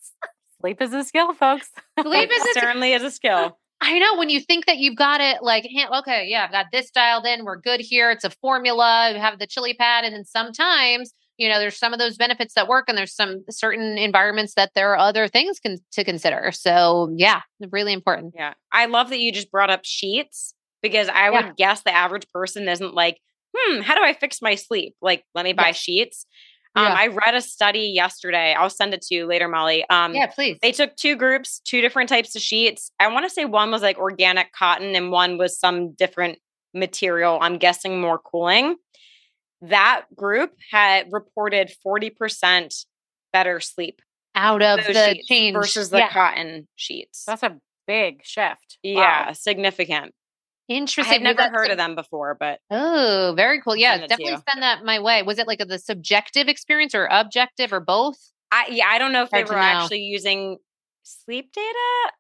[0.61, 1.71] sleep is a skill, folks.
[2.01, 3.59] Sleep is certainly is a skill.
[3.83, 6.91] I know when you think that you've got it like, okay, yeah, I've got this
[6.91, 7.45] dialed in.
[7.45, 8.11] We're good here.
[8.11, 9.11] It's a formula.
[9.13, 10.05] You have the chili pad.
[10.05, 13.45] And then sometimes, you know, there's some of those benefits that work and there's some
[13.51, 16.51] certain environments that there are other things con- to consider.
[16.53, 18.33] So yeah, really important.
[18.35, 18.55] Yeah.
[18.73, 20.55] I love that you just brought up sheets
[20.85, 21.47] because I yeah.
[21.47, 23.19] would guess the average person isn't like,
[23.57, 24.95] hmm, how do I fix my sleep?
[25.01, 25.73] Like, let me buy yeah.
[25.73, 26.27] sheets.
[26.77, 26.95] Um, yeah.
[26.95, 28.53] I read a study yesterday.
[28.53, 29.89] I'll send it to you later, Molly.
[29.89, 30.59] Um, yeah, please.
[30.61, 32.91] They took two groups, two different types of sheets.
[33.01, 36.39] I want to say one was like organic cotton and one was some different
[36.75, 37.39] material.
[37.41, 38.77] I'm guessing more cooling.
[39.63, 42.85] That group had reported 40%
[43.33, 44.03] better sleep
[44.35, 46.11] out of the change versus the yeah.
[46.11, 47.25] cotton sheets.
[47.27, 47.57] That's a
[47.87, 48.79] big shift.
[48.83, 49.33] Yeah, wow.
[49.33, 50.13] significant.
[50.69, 51.27] Interesting.
[51.27, 53.77] I've never heard of them before, but oh, very cool.
[53.77, 55.23] Yeah, definitely send that my way.
[55.23, 58.17] Was it like a, the subjective experience or objective or both?
[58.51, 60.57] I yeah, I don't know if Hard they were actually using
[61.03, 61.69] sleep data.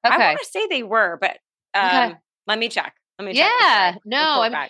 [0.06, 0.14] Okay.
[0.14, 1.38] I want to say they were, but
[1.72, 2.18] um, okay.
[2.46, 2.94] let me check.
[3.18, 3.50] Let me check.
[3.60, 4.68] Yeah, no, I'm,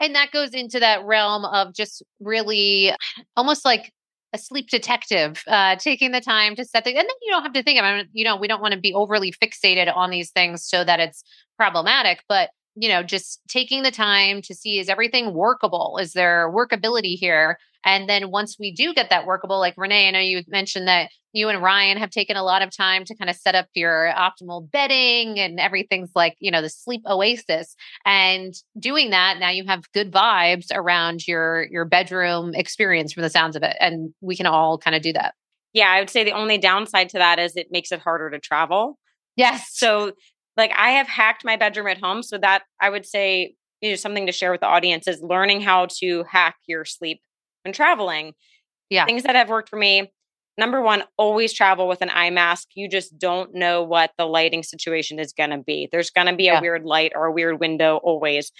[0.00, 2.92] and that goes into that realm of just really
[3.36, 3.92] almost like
[4.32, 7.52] a sleep detective, uh, taking the time to set the, and then you don't have
[7.52, 8.08] to think about it.
[8.12, 11.24] You know, we don't want to be overly fixated on these things so that it's
[11.58, 15.98] problematic, but you know, just taking the time to see is everything workable?
[16.00, 17.58] Is there workability here?
[17.84, 21.10] And then once we do get that workable, like Renee, I know you mentioned that
[21.32, 24.12] you and Ryan have taken a lot of time to kind of set up your
[24.16, 27.74] optimal bedding and everything's like, you know, the sleep oasis.
[28.04, 33.30] And doing that, now you have good vibes around your your bedroom experience from the
[33.30, 33.76] sounds of it.
[33.80, 35.34] And we can all kind of do that.
[35.72, 38.40] Yeah, I would say the only downside to that is it makes it harder to
[38.40, 38.98] travel.
[39.36, 39.68] Yes.
[39.72, 40.12] So
[40.56, 42.22] like I have hacked my bedroom at home.
[42.22, 45.62] So that I would say you know something to share with the audience is learning
[45.62, 47.20] how to hack your sleep
[47.64, 48.34] when traveling.
[48.88, 49.06] Yeah.
[49.06, 50.10] Things that have worked for me.
[50.58, 52.68] Number one, always travel with an eye mask.
[52.74, 55.88] You just don't know what the lighting situation is going to be.
[55.90, 58.52] There's going to be a weird light or a weird window always.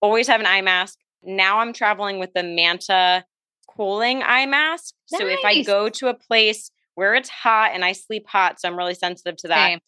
[0.00, 0.98] Always have an eye mask.
[1.22, 3.24] Now I'm traveling with the Manta
[3.66, 4.94] cooling eye mask.
[5.10, 5.20] Nice.
[5.20, 8.68] So if I go to a place where it's hot and I sleep hot, so
[8.68, 9.68] I'm really sensitive to that.
[9.68, 9.80] Same.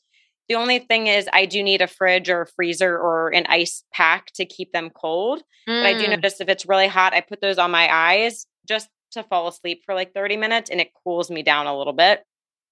[0.50, 3.84] The only thing is, I do need a fridge or a freezer or an ice
[3.94, 5.44] pack to keep them cold.
[5.68, 5.84] Mm.
[5.84, 6.10] But I do mm.
[6.10, 9.82] notice if it's really hot, I put those on my eyes just to fall asleep
[9.86, 12.24] for like 30 minutes and it cools me down a little bit.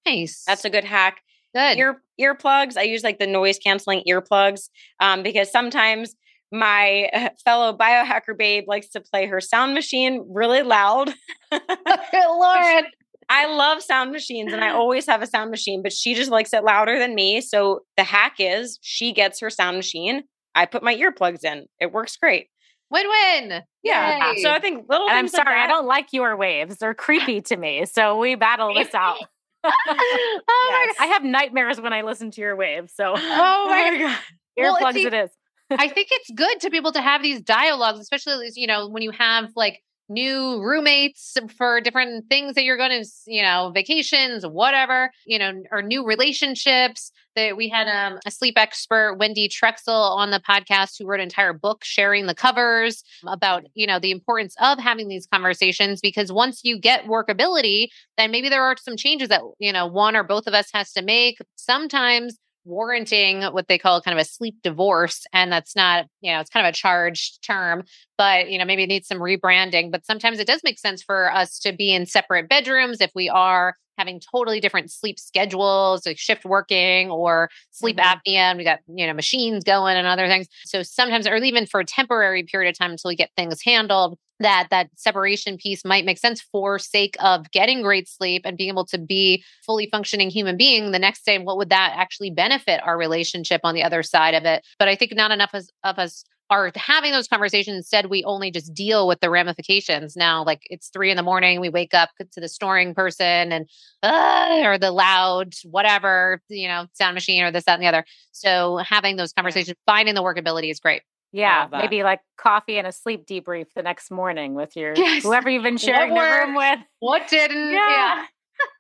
[0.05, 0.43] Nice.
[0.45, 1.21] That's a good hack.
[1.55, 1.79] Good.
[1.79, 2.77] Ear earplugs.
[2.77, 6.17] I use like the noise canceling earplugs um, because sometimes
[6.51, 11.15] my fellow biohacker babe likes to play her sound machine really loud.
[11.53, 12.87] Lauren.
[13.29, 16.53] I love sound machines and I always have a sound machine, but she just likes
[16.53, 17.41] it louder than me.
[17.41, 20.23] So the hack is she gets her sound machine.
[20.55, 21.67] I put my earplugs in.
[21.81, 22.49] It works great.
[22.91, 23.63] Win win.
[23.83, 24.33] Yeah.
[24.33, 24.43] Yay.
[24.43, 25.07] So I think little.
[25.09, 26.79] I'm sorry, like I don't like your waves.
[26.79, 27.85] They're creepy to me.
[27.85, 29.19] So we battle this out.
[29.65, 30.97] oh yes.
[30.99, 32.95] I have nightmares when I listen to your waves.
[32.95, 34.19] So oh my god,
[34.59, 35.31] earplugs well, it is.
[35.71, 39.03] I think it's good to be able to have these dialogues, especially you know when
[39.03, 44.47] you have like new roommates for different things that you're going to, you know, vacations,
[44.47, 47.11] whatever, you know, or new relationships.
[47.37, 51.25] That we had um, a sleep expert, Wendy Troxel, on the podcast who wrote an
[51.25, 56.33] entire book sharing the covers about, you know, the importance of having these conversations because
[56.33, 60.25] once you get workability, then maybe there are some changes that, you know, one or
[60.25, 61.39] both of us has to make.
[61.55, 62.39] Sometimes
[62.69, 65.27] warranting what they call kind of a sleep divorce.
[65.33, 67.85] And that's not, you know, it's kind of a charged term,
[68.17, 69.91] but, you know, maybe it needs some rebranding.
[69.91, 73.29] But sometimes it does make sense for us to be in separate bedrooms if we
[73.29, 78.19] are having totally different sleep schedules, like shift working or sleep mm-hmm.
[78.19, 78.37] apnea.
[78.37, 80.47] And we got, you know, machines going and other things.
[80.65, 84.19] So sometimes, or even for a temporary period of time until we get things handled,
[84.41, 88.71] that that separation piece might make sense for sake of getting great sleep and being
[88.71, 92.81] able to be fully functioning human being the next day what would that actually benefit
[92.85, 96.25] our relationship on the other side of it but i think not enough of us
[96.51, 97.77] are having those conversations.
[97.77, 100.17] Instead, we only just deal with the ramifications.
[100.17, 103.69] Now, like it's three in the morning, we wake up to the snoring person and
[104.03, 108.05] uh, or the loud whatever, you know, sound machine or this, that, and the other.
[108.33, 111.03] So having those conversations, finding the workability is great.
[111.31, 115.23] Yeah, maybe like coffee and a sleep debrief the next morning with your yes.
[115.23, 116.79] whoever you've been sharing the room with.
[117.01, 117.73] What didn't?
[117.73, 118.25] Yeah.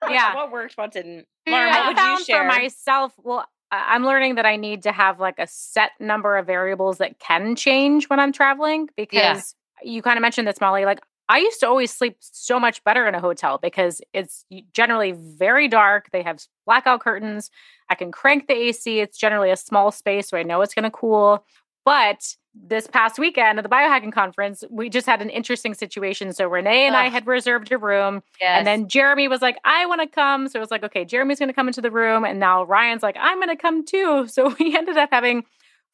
[0.03, 0.11] Yeah.
[0.11, 0.35] yeah.
[0.35, 1.27] what worked, what didn't.
[1.47, 2.43] Lauren, what would you share?
[2.43, 6.47] For myself, well, I'm learning that I need to have like a set number of
[6.47, 9.91] variables that can change when I'm traveling because yeah.
[9.91, 10.85] you kind of mentioned this, Molly.
[10.85, 15.13] Like I used to always sleep so much better in a hotel because it's generally
[15.13, 16.09] very dark.
[16.11, 17.51] They have blackout curtains.
[17.91, 19.01] I can crank the AC.
[19.01, 21.45] It's generally a small space, so I know it's going to cool.
[21.85, 26.33] But this past weekend at the biohacking conference, we just had an interesting situation.
[26.33, 27.05] So Renee and Ugh.
[27.05, 28.23] I had reserved a room.
[28.41, 28.59] Yes.
[28.59, 30.49] And then Jeremy was like, I want to come.
[30.49, 32.25] So it was like, okay, Jeremy's going to come into the room.
[32.25, 34.27] And now Ryan's like, I'm going to come too.
[34.39, 35.45] So we ended up having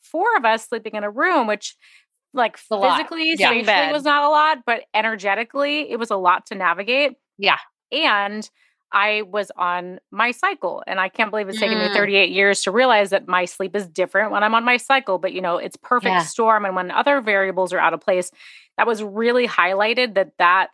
[0.02, 1.76] four of us sleeping in a room, which
[2.34, 3.48] like physically, yeah.
[3.48, 7.12] spatially was not a lot, but energetically, it was a lot to navigate.
[7.38, 7.58] Yeah.
[7.90, 8.48] And
[8.94, 10.82] I was on my cycle.
[10.86, 11.88] And I can't believe it's taken mm.
[11.88, 15.18] me 38 years to realize that my sleep is different when I'm on my cycle.
[15.18, 16.22] But, you know, it's perfect yeah.
[16.22, 16.64] storm.
[16.64, 18.30] And when other variables are out of place,
[18.78, 20.68] that was really highlighted that that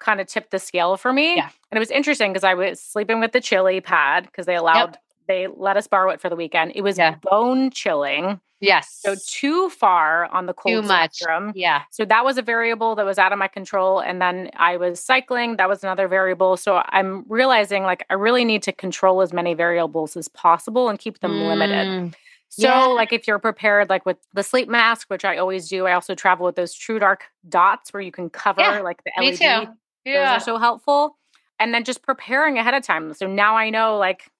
[0.00, 1.36] kind of tipped the scale for me.
[1.36, 1.50] Yeah.
[1.70, 4.92] And it was interesting because I was sleeping with the chili pad because they allowed,
[4.92, 5.02] yep.
[5.30, 6.72] They let us borrow it for the weekend.
[6.74, 7.14] It was yeah.
[7.22, 8.40] bone chilling.
[8.60, 9.00] Yes.
[9.00, 11.14] So too far on the cold too much.
[11.14, 11.52] spectrum.
[11.54, 11.82] Yeah.
[11.90, 14.00] So that was a variable that was out of my control.
[14.00, 15.56] And then I was cycling.
[15.56, 16.56] That was another variable.
[16.56, 20.98] So I'm realizing like I really need to control as many variables as possible and
[20.98, 21.48] keep them mm.
[21.48, 22.14] limited.
[22.52, 22.84] So, yeah.
[22.86, 26.16] like, if you're prepared, like with the sleep mask, which I always do, I also
[26.16, 29.30] travel with those true dark dots where you can cover yeah, like the LED.
[29.30, 29.72] Me too.
[30.04, 30.32] Yeah.
[30.32, 31.16] Those are so helpful.
[31.60, 33.14] And then just preparing ahead of time.
[33.14, 34.32] So now I know, like,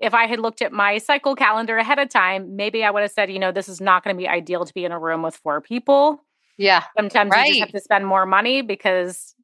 [0.00, 3.10] if I had looked at my cycle calendar ahead of time, maybe I would have
[3.10, 5.22] said, you know, this is not going to be ideal to be in a room
[5.22, 6.24] with four people.
[6.56, 6.84] Yeah.
[6.96, 7.48] Sometimes right.
[7.48, 9.34] you just have to spend more money because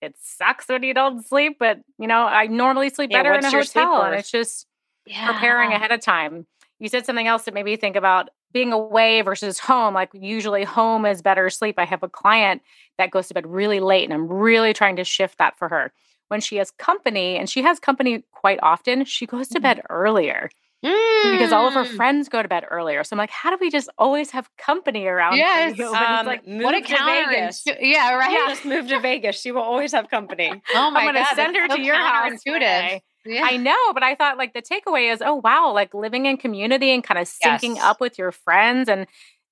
[0.00, 1.56] it sucks when you don't sleep.
[1.58, 4.02] But, you know, I normally sleep yeah, better in a hotel.
[4.02, 4.66] And it's just
[5.06, 5.32] yeah.
[5.32, 6.46] preparing ahead of time.
[6.78, 9.94] You said something else that made me think about being away versus home.
[9.94, 11.76] Like, usually home is better sleep.
[11.78, 12.62] I have a client
[12.98, 15.92] that goes to bed really late, and I'm really trying to shift that for her
[16.34, 19.62] when she has company, and she has company quite often, she goes to mm-hmm.
[19.62, 20.50] bed earlier.
[20.84, 21.32] Mm.
[21.32, 21.96] Because all of her mm.
[21.96, 23.04] friends go to bed earlier.
[23.04, 25.36] So I'm like, how do we just always have company around?
[25.36, 25.78] Yes.
[25.80, 27.62] Um, like, what a Vegas.
[27.80, 28.32] Yeah, right.
[28.32, 28.48] Yeah.
[28.48, 29.40] Just move to Vegas.
[29.40, 30.50] She will always have company.
[30.74, 31.08] Oh my god.
[31.08, 32.42] I'm gonna God, send her so to your house.
[32.44, 33.44] Yeah.
[33.44, 36.90] I know, but I thought like the takeaway is, oh wow, like living in community
[36.90, 37.82] and kind of syncing yes.
[37.82, 39.06] up with your friends and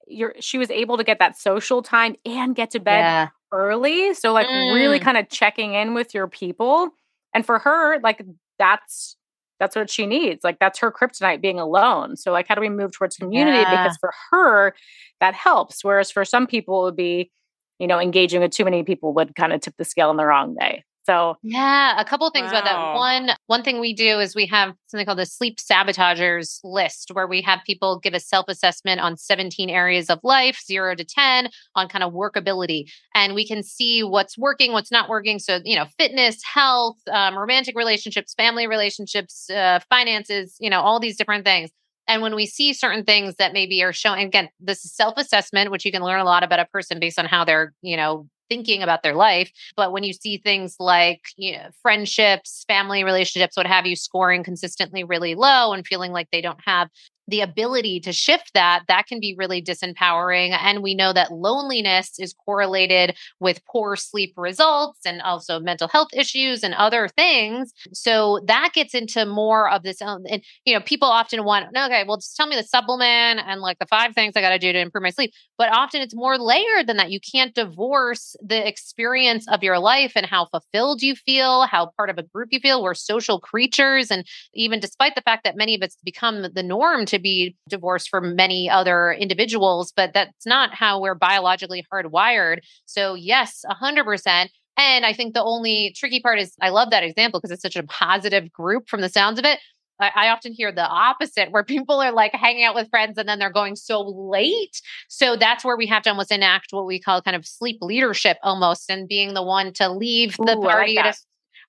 [0.08, 4.14] you're she was able to get that social time and get to bed yeah early.
[4.14, 4.74] So like mm.
[4.74, 6.90] really kind of checking in with your people.
[7.34, 8.24] And for her, like
[8.58, 9.16] that's
[9.60, 10.42] that's what she needs.
[10.42, 12.16] Like that's her kryptonite being alone.
[12.16, 13.58] So like how do we move towards community?
[13.58, 13.70] Yeah.
[13.70, 14.74] Because for her,
[15.20, 15.84] that helps.
[15.84, 17.30] Whereas for some people it would be,
[17.78, 20.26] you know, engaging with too many people would kind of tip the scale in the
[20.26, 20.84] wrong way.
[21.04, 22.60] So yeah, a couple of things wow.
[22.60, 22.94] about that.
[22.96, 27.26] One, one thing we do is we have something called the sleep sabotagers list, where
[27.26, 31.48] we have people give a self assessment on 17 areas of life, zero to 10,
[31.74, 35.38] on kind of workability, and we can see what's working, what's not working.
[35.38, 41.00] So you know, fitness, health, um, romantic relationships, family relationships, uh, finances, you know, all
[41.00, 41.70] these different things.
[42.08, 45.70] And when we see certain things that maybe are showing, again, this is self assessment,
[45.70, 48.28] which you can learn a lot about a person based on how they're, you know,
[48.52, 49.50] thinking about their life.
[49.76, 54.44] But when you see things like you know, friendships, family relationships, what have you, scoring
[54.44, 56.88] consistently really low and feeling like they don't have
[57.28, 60.50] the ability to shift that, that can be really disempowering.
[60.50, 66.08] And we know that loneliness is correlated with poor sleep results and also mental health
[66.12, 67.72] issues and other things.
[67.92, 70.00] So that gets into more of this.
[70.00, 73.78] And, you know, people often want, okay, well, just tell me the supplement and like
[73.78, 75.32] the five things I got to do to improve my sleep.
[75.58, 77.10] But often it's more layered than that.
[77.10, 82.10] You can't divorce the experience of your life and how fulfilled you feel, how part
[82.10, 82.82] of a group you feel.
[82.82, 84.10] We're social creatures.
[84.10, 88.08] And even despite the fact that many of it's become the norm to be divorced
[88.10, 92.58] for many other individuals, but that's not how we're biologically hardwired.
[92.86, 94.48] So, yes, 100%.
[94.76, 97.76] And I think the only tricky part is I love that example because it's such
[97.76, 99.58] a positive group from the sounds of it.
[100.00, 103.28] I, I, often hear the opposite where people are like hanging out with friends and
[103.28, 104.80] then they're going so late.
[105.08, 108.38] So that's where we have to almost enact what we call kind of sleep leadership
[108.42, 111.18] almost and being the one to leave the Ooh, party like at a,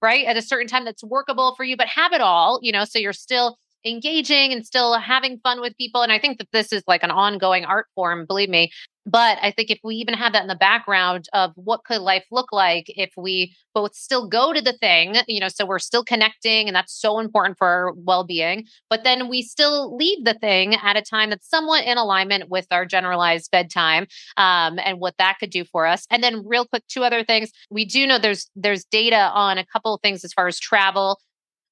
[0.01, 2.85] right at a certain time that's workable for you, but have it all, you know,
[2.85, 6.01] so you're still engaging and still having fun with people.
[6.01, 8.71] And I think that this is like an ongoing art form, believe me.
[9.05, 12.23] But I think if we even have that in the background of what could life
[12.31, 16.05] look like if we both still go to the thing, you know, so we're still
[16.05, 20.75] connecting and that's so important for our well-being, but then we still leave the thing
[20.75, 24.07] at a time that's somewhat in alignment with our generalized bedtime
[24.37, 26.05] um, and what that could do for us.
[26.09, 27.51] And then real quick, two other things.
[27.69, 31.19] We do know there's there's data on a couple of things as far as travel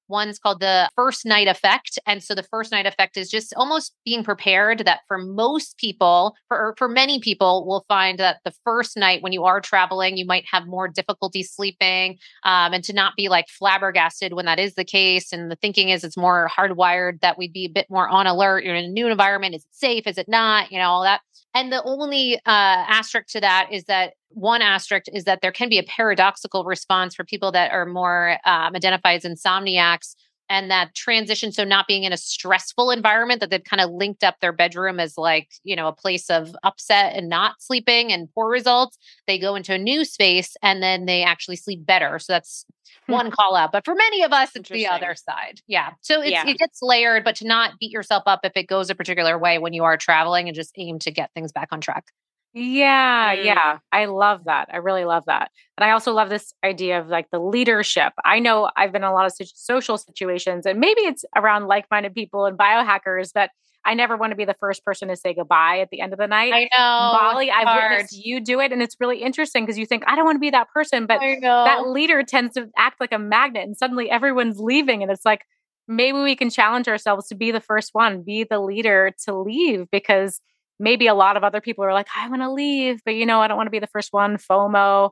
[0.08, 1.98] One's called the first night effect.
[2.06, 6.34] And so the first night effect is just almost being prepared that for most people,
[6.48, 10.26] for, for many people, will find that the first night when you are traveling, you
[10.26, 14.74] might have more difficulty sleeping um, and to not be like flabbergasted when that is
[14.74, 15.32] the case.
[15.32, 18.64] And the thinking is it's more hardwired that we'd be a bit more on alert.
[18.64, 19.54] You're in a new environment.
[19.54, 20.06] Is it safe?
[20.06, 20.70] Is it not?
[20.70, 21.20] You know, all that.
[21.54, 25.68] And the only uh, asterisk to that is that one asterisk is that there can
[25.68, 30.14] be a paradoxical response for people that are more um, identified as insomniacs
[30.48, 34.24] and that transition so not being in a stressful environment that they've kind of linked
[34.24, 38.28] up their bedroom as like you know a place of upset and not sleeping and
[38.34, 42.32] poor results they go into a new space and then they actually sleep better so
[42.32, 42.64] that's
[43.06, 43.12] hmm.
[43.12, 46.46] one call out but for many of us it's the other side yeah so yeah.
[46.46, 49.58] it gets layered but to not beat yourself up if it goes a particular way
[49.58, 52.06] when you are traveling and just aim to get things back on track
[52.54, 53.44] yeah, mm.
[53.44, 53.78] yeah.
[53.90, 54.68] I love that.
[54.72, 55.50] I really love that.
[55.78, 58.12] And I also love this idea of like the leadership.
[58.24, 62.14] I know I've been in a lot of social situations and maybe it's around like-minded
[62.14, 63.50] people and biohackers, but
[63.84, 66.18] I never want to be the first person to say goodbye at the end of
[66.18, 66.52] the night.
[66.52, 67.18] I know.
[67.18, 67.90] Molly, I've hard.
[67.90, 70.40] witnessed you do it and it's really interesting because you think I don't want to
[70.40, 74.58] be that person, but that leader tends to act like a magnet and suddenly everyone's
[74.58, 75.42] leaving and it's like
[75.88, 79.86] maybe we can challenge ourselves to be the first one, be the leader to leave
[79.90, 80.40] because
[80.78, 83.40] maybe a lot of other people are like, I want to leave, but you know,
[83.40, 84.36] I don't want to be the first one.
[84.36, 85.10] FOMO.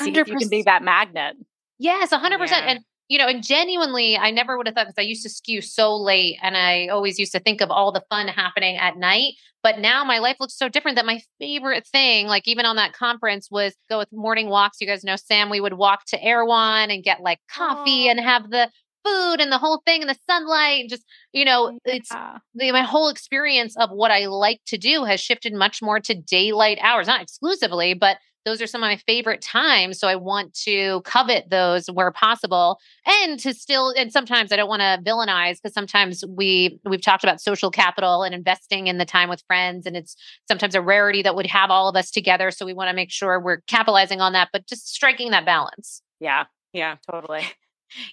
[0.00, 0.04] 100%.
[0.04, 1.36] See if you can be that magnet.
[1.78, 2.48] Yes, 100%.
[2.48, 2.56] Yeah.
[2.58, 5.60] And, you know, and genuinely, I never would have thought because I used to skew
[5.60, 9.34] so late and I always used to think of all the fun happening at night.
[9.62, 12.92] But now my life looks so different that my favorite thing, like even on that
[12.92, 14.80] conference, was go with morning walks.
[14.80, 18.50] You guys know Sam, we would walk to Erewhon and get like coffee and have
[18.50, 18.70] the
[19.06, 21.94] food and the whole thing and the sunlight and just you know mm, yeah.
[21.94, 22.10] it's
[22.54, 26.14] the, my whole experience of what i like to do has shifted much more to
[26.14, 30.54] daylight hours not exclusively but those are some of my favorite times so i want
[30.54, 35.56] to covet those where possible and to still and sometimes i don't want to villainize
[35.62, 39.86] because sometimes we we've talked about social capital and investing in the time with friends
[39.86, 40.16] and it's
[40.48, 43.10] sometimes a rarity that would have all of us together so we want to make
[43.10, 47.44] sure we're capitalizing on that but just striking that balance yeah yeah totally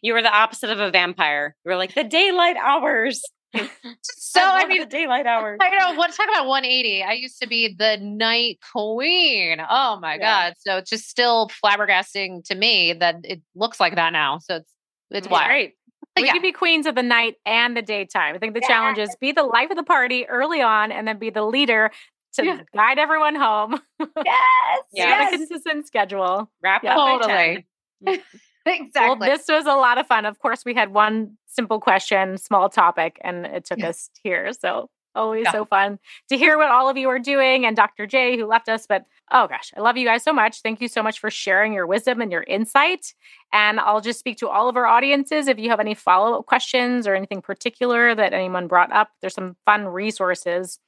[0.02, 1.56] you were the opposite of a vampire.
[1.66, 3.24] You were like the daylight hours.
[4.04, 5.60] so I, I mean, the daylight hours.
[5.62, 6.00] I know.
[6.00, 7.04] Let's talk about 180.
[7.04, 9.60] I used to be the night queen.
[9.70, 10.20] Oh my yeah.
[10.50, 10.54] god!
[10.60, 14.40] So it's just still flabbergasting to me that it looks like that now.
[14.40, 14.74] So it's
[15.12, 15.48] it's wild.
[15.48, 15.74] Great.
[16.16, 16.34] We yeah.
[16.34, 18.36] can be queens of the night and the daytime.
[18.36, 18.68] I think the yeah.
[18.68, 21.92] challenge is be the life of the party early on, and then be the leader
[22.34, 22.62] to yeah.
[22.74, 23.80] guide everyone home.
[24.00, 25.34] Yes, yes.
[25.34, 26.50] a consistent schedule.
[26.62, 27.66] Wrap up totally.
[28.66, 29.28] exactly.
[29.28, 30.26] Well, this was a lot of fun.
[30.26, 34.52] Of course, we had one simple question, small topic, and it took us here.
[34.54, 35.52] So always yeah.
[35.52, 36.00] so fun
[36.30, 38.08] to hear what all of you are doing and Dr.
[38.08, 38.88] J who left us.
[38.88, 40.62] But oh gosh, I love you guys so much.
[40.62, 43.14] Thank you so much for sharing your wisdom and your insight.
[43.52, 45.48] And I'll just speak to all of our audiences.
[45.48, 49.36] If you have any follow up questions or anything particular that anyone brought up, there's
[49.36, 50.80] some fun resources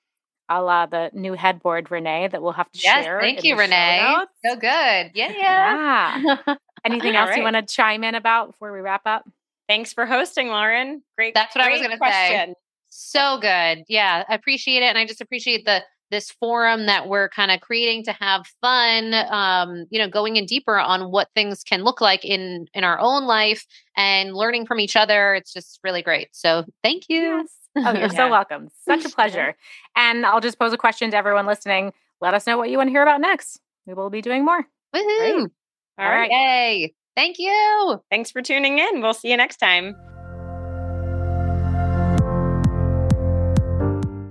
[0.49, 3.19] a la the new headboard, Renee, that we'll have to yes, share.
[3.19, 4.15] Thank you, Renee.
[4.45, 5.11] So good.
[5.13, 6.21] Yeah, yeah.
[6.23, 6.55] yeah.
[6.85, 7.37] Anything else right.
[7.37, 9.27] you want to chime in about before we wrap up?
[9.67, 11.01] Thanks for hosting, Lauren.
[11.17, 11.33] Great.
[11.33, 12.53] That's what great I was going to say.
[12.89, 13.83] So good.
[13.87, 17.59] Yeah, I appreciate it, and I just appreciate the this forum that we're kind of
[17.61, 21.99] creating to have fun um, you know going in deeper on what things can look
[21.99, 23.65] like in in our own life
[23.97, 27.47] and learning from each other it's just really great so thank you yes.
[27.75, 28.07] Oh, you're yeah.
[28.07, 28.69] so welcome.
[28.85, 29.55] Such a pleasure.
[29.95, 31.93] and I'll just pose a question to everyone listening.
[32.21, 33.59] Let us know what you want to hear about next.
[33.85, 34.65] We will be doing more.
[34.95, 35.49] Woohoo!
[35.97, 36.29] All, All right.
[36.29, 36.31] right.
[36.31, 36.93] Yay.
[37.15, 38.01] Thank you.
[38.11, 39.01] Thanks for tuning in.
[39.01, 39.95] We'll see you next time.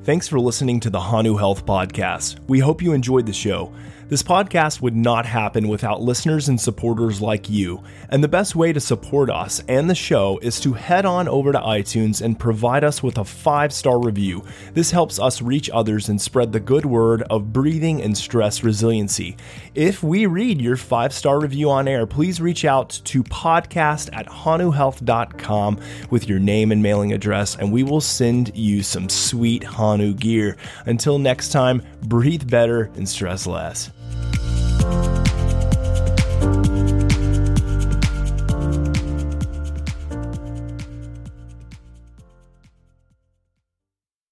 [0.05, 2.39] Thanks for listening to the Hanu Health Podcast.
[2.47, 3.73] We hope you enjoyed the show.
[4.09, 7.82] This podcast would not happen without listeners and supporters like you.
[8.11, 11.52] And the best way to support us and the show is to head on over
[11.52, 14.44] to iTunes and provide us with a five star review.
[14.74, 19.38] This helps us reach others and spread the good word of breathing and stress resiliency.
[19.74, 24.26] If we read your five star review on air, please reach out to podcast at
[24.26, 25.80] hanuhealth.com
[26.11, 30.59] with your name and mailing address, and we will send you some sweet Hanu gear.
[30.84, 33.90] Until next time, breathe better and stress less
[34.81, 35.24] you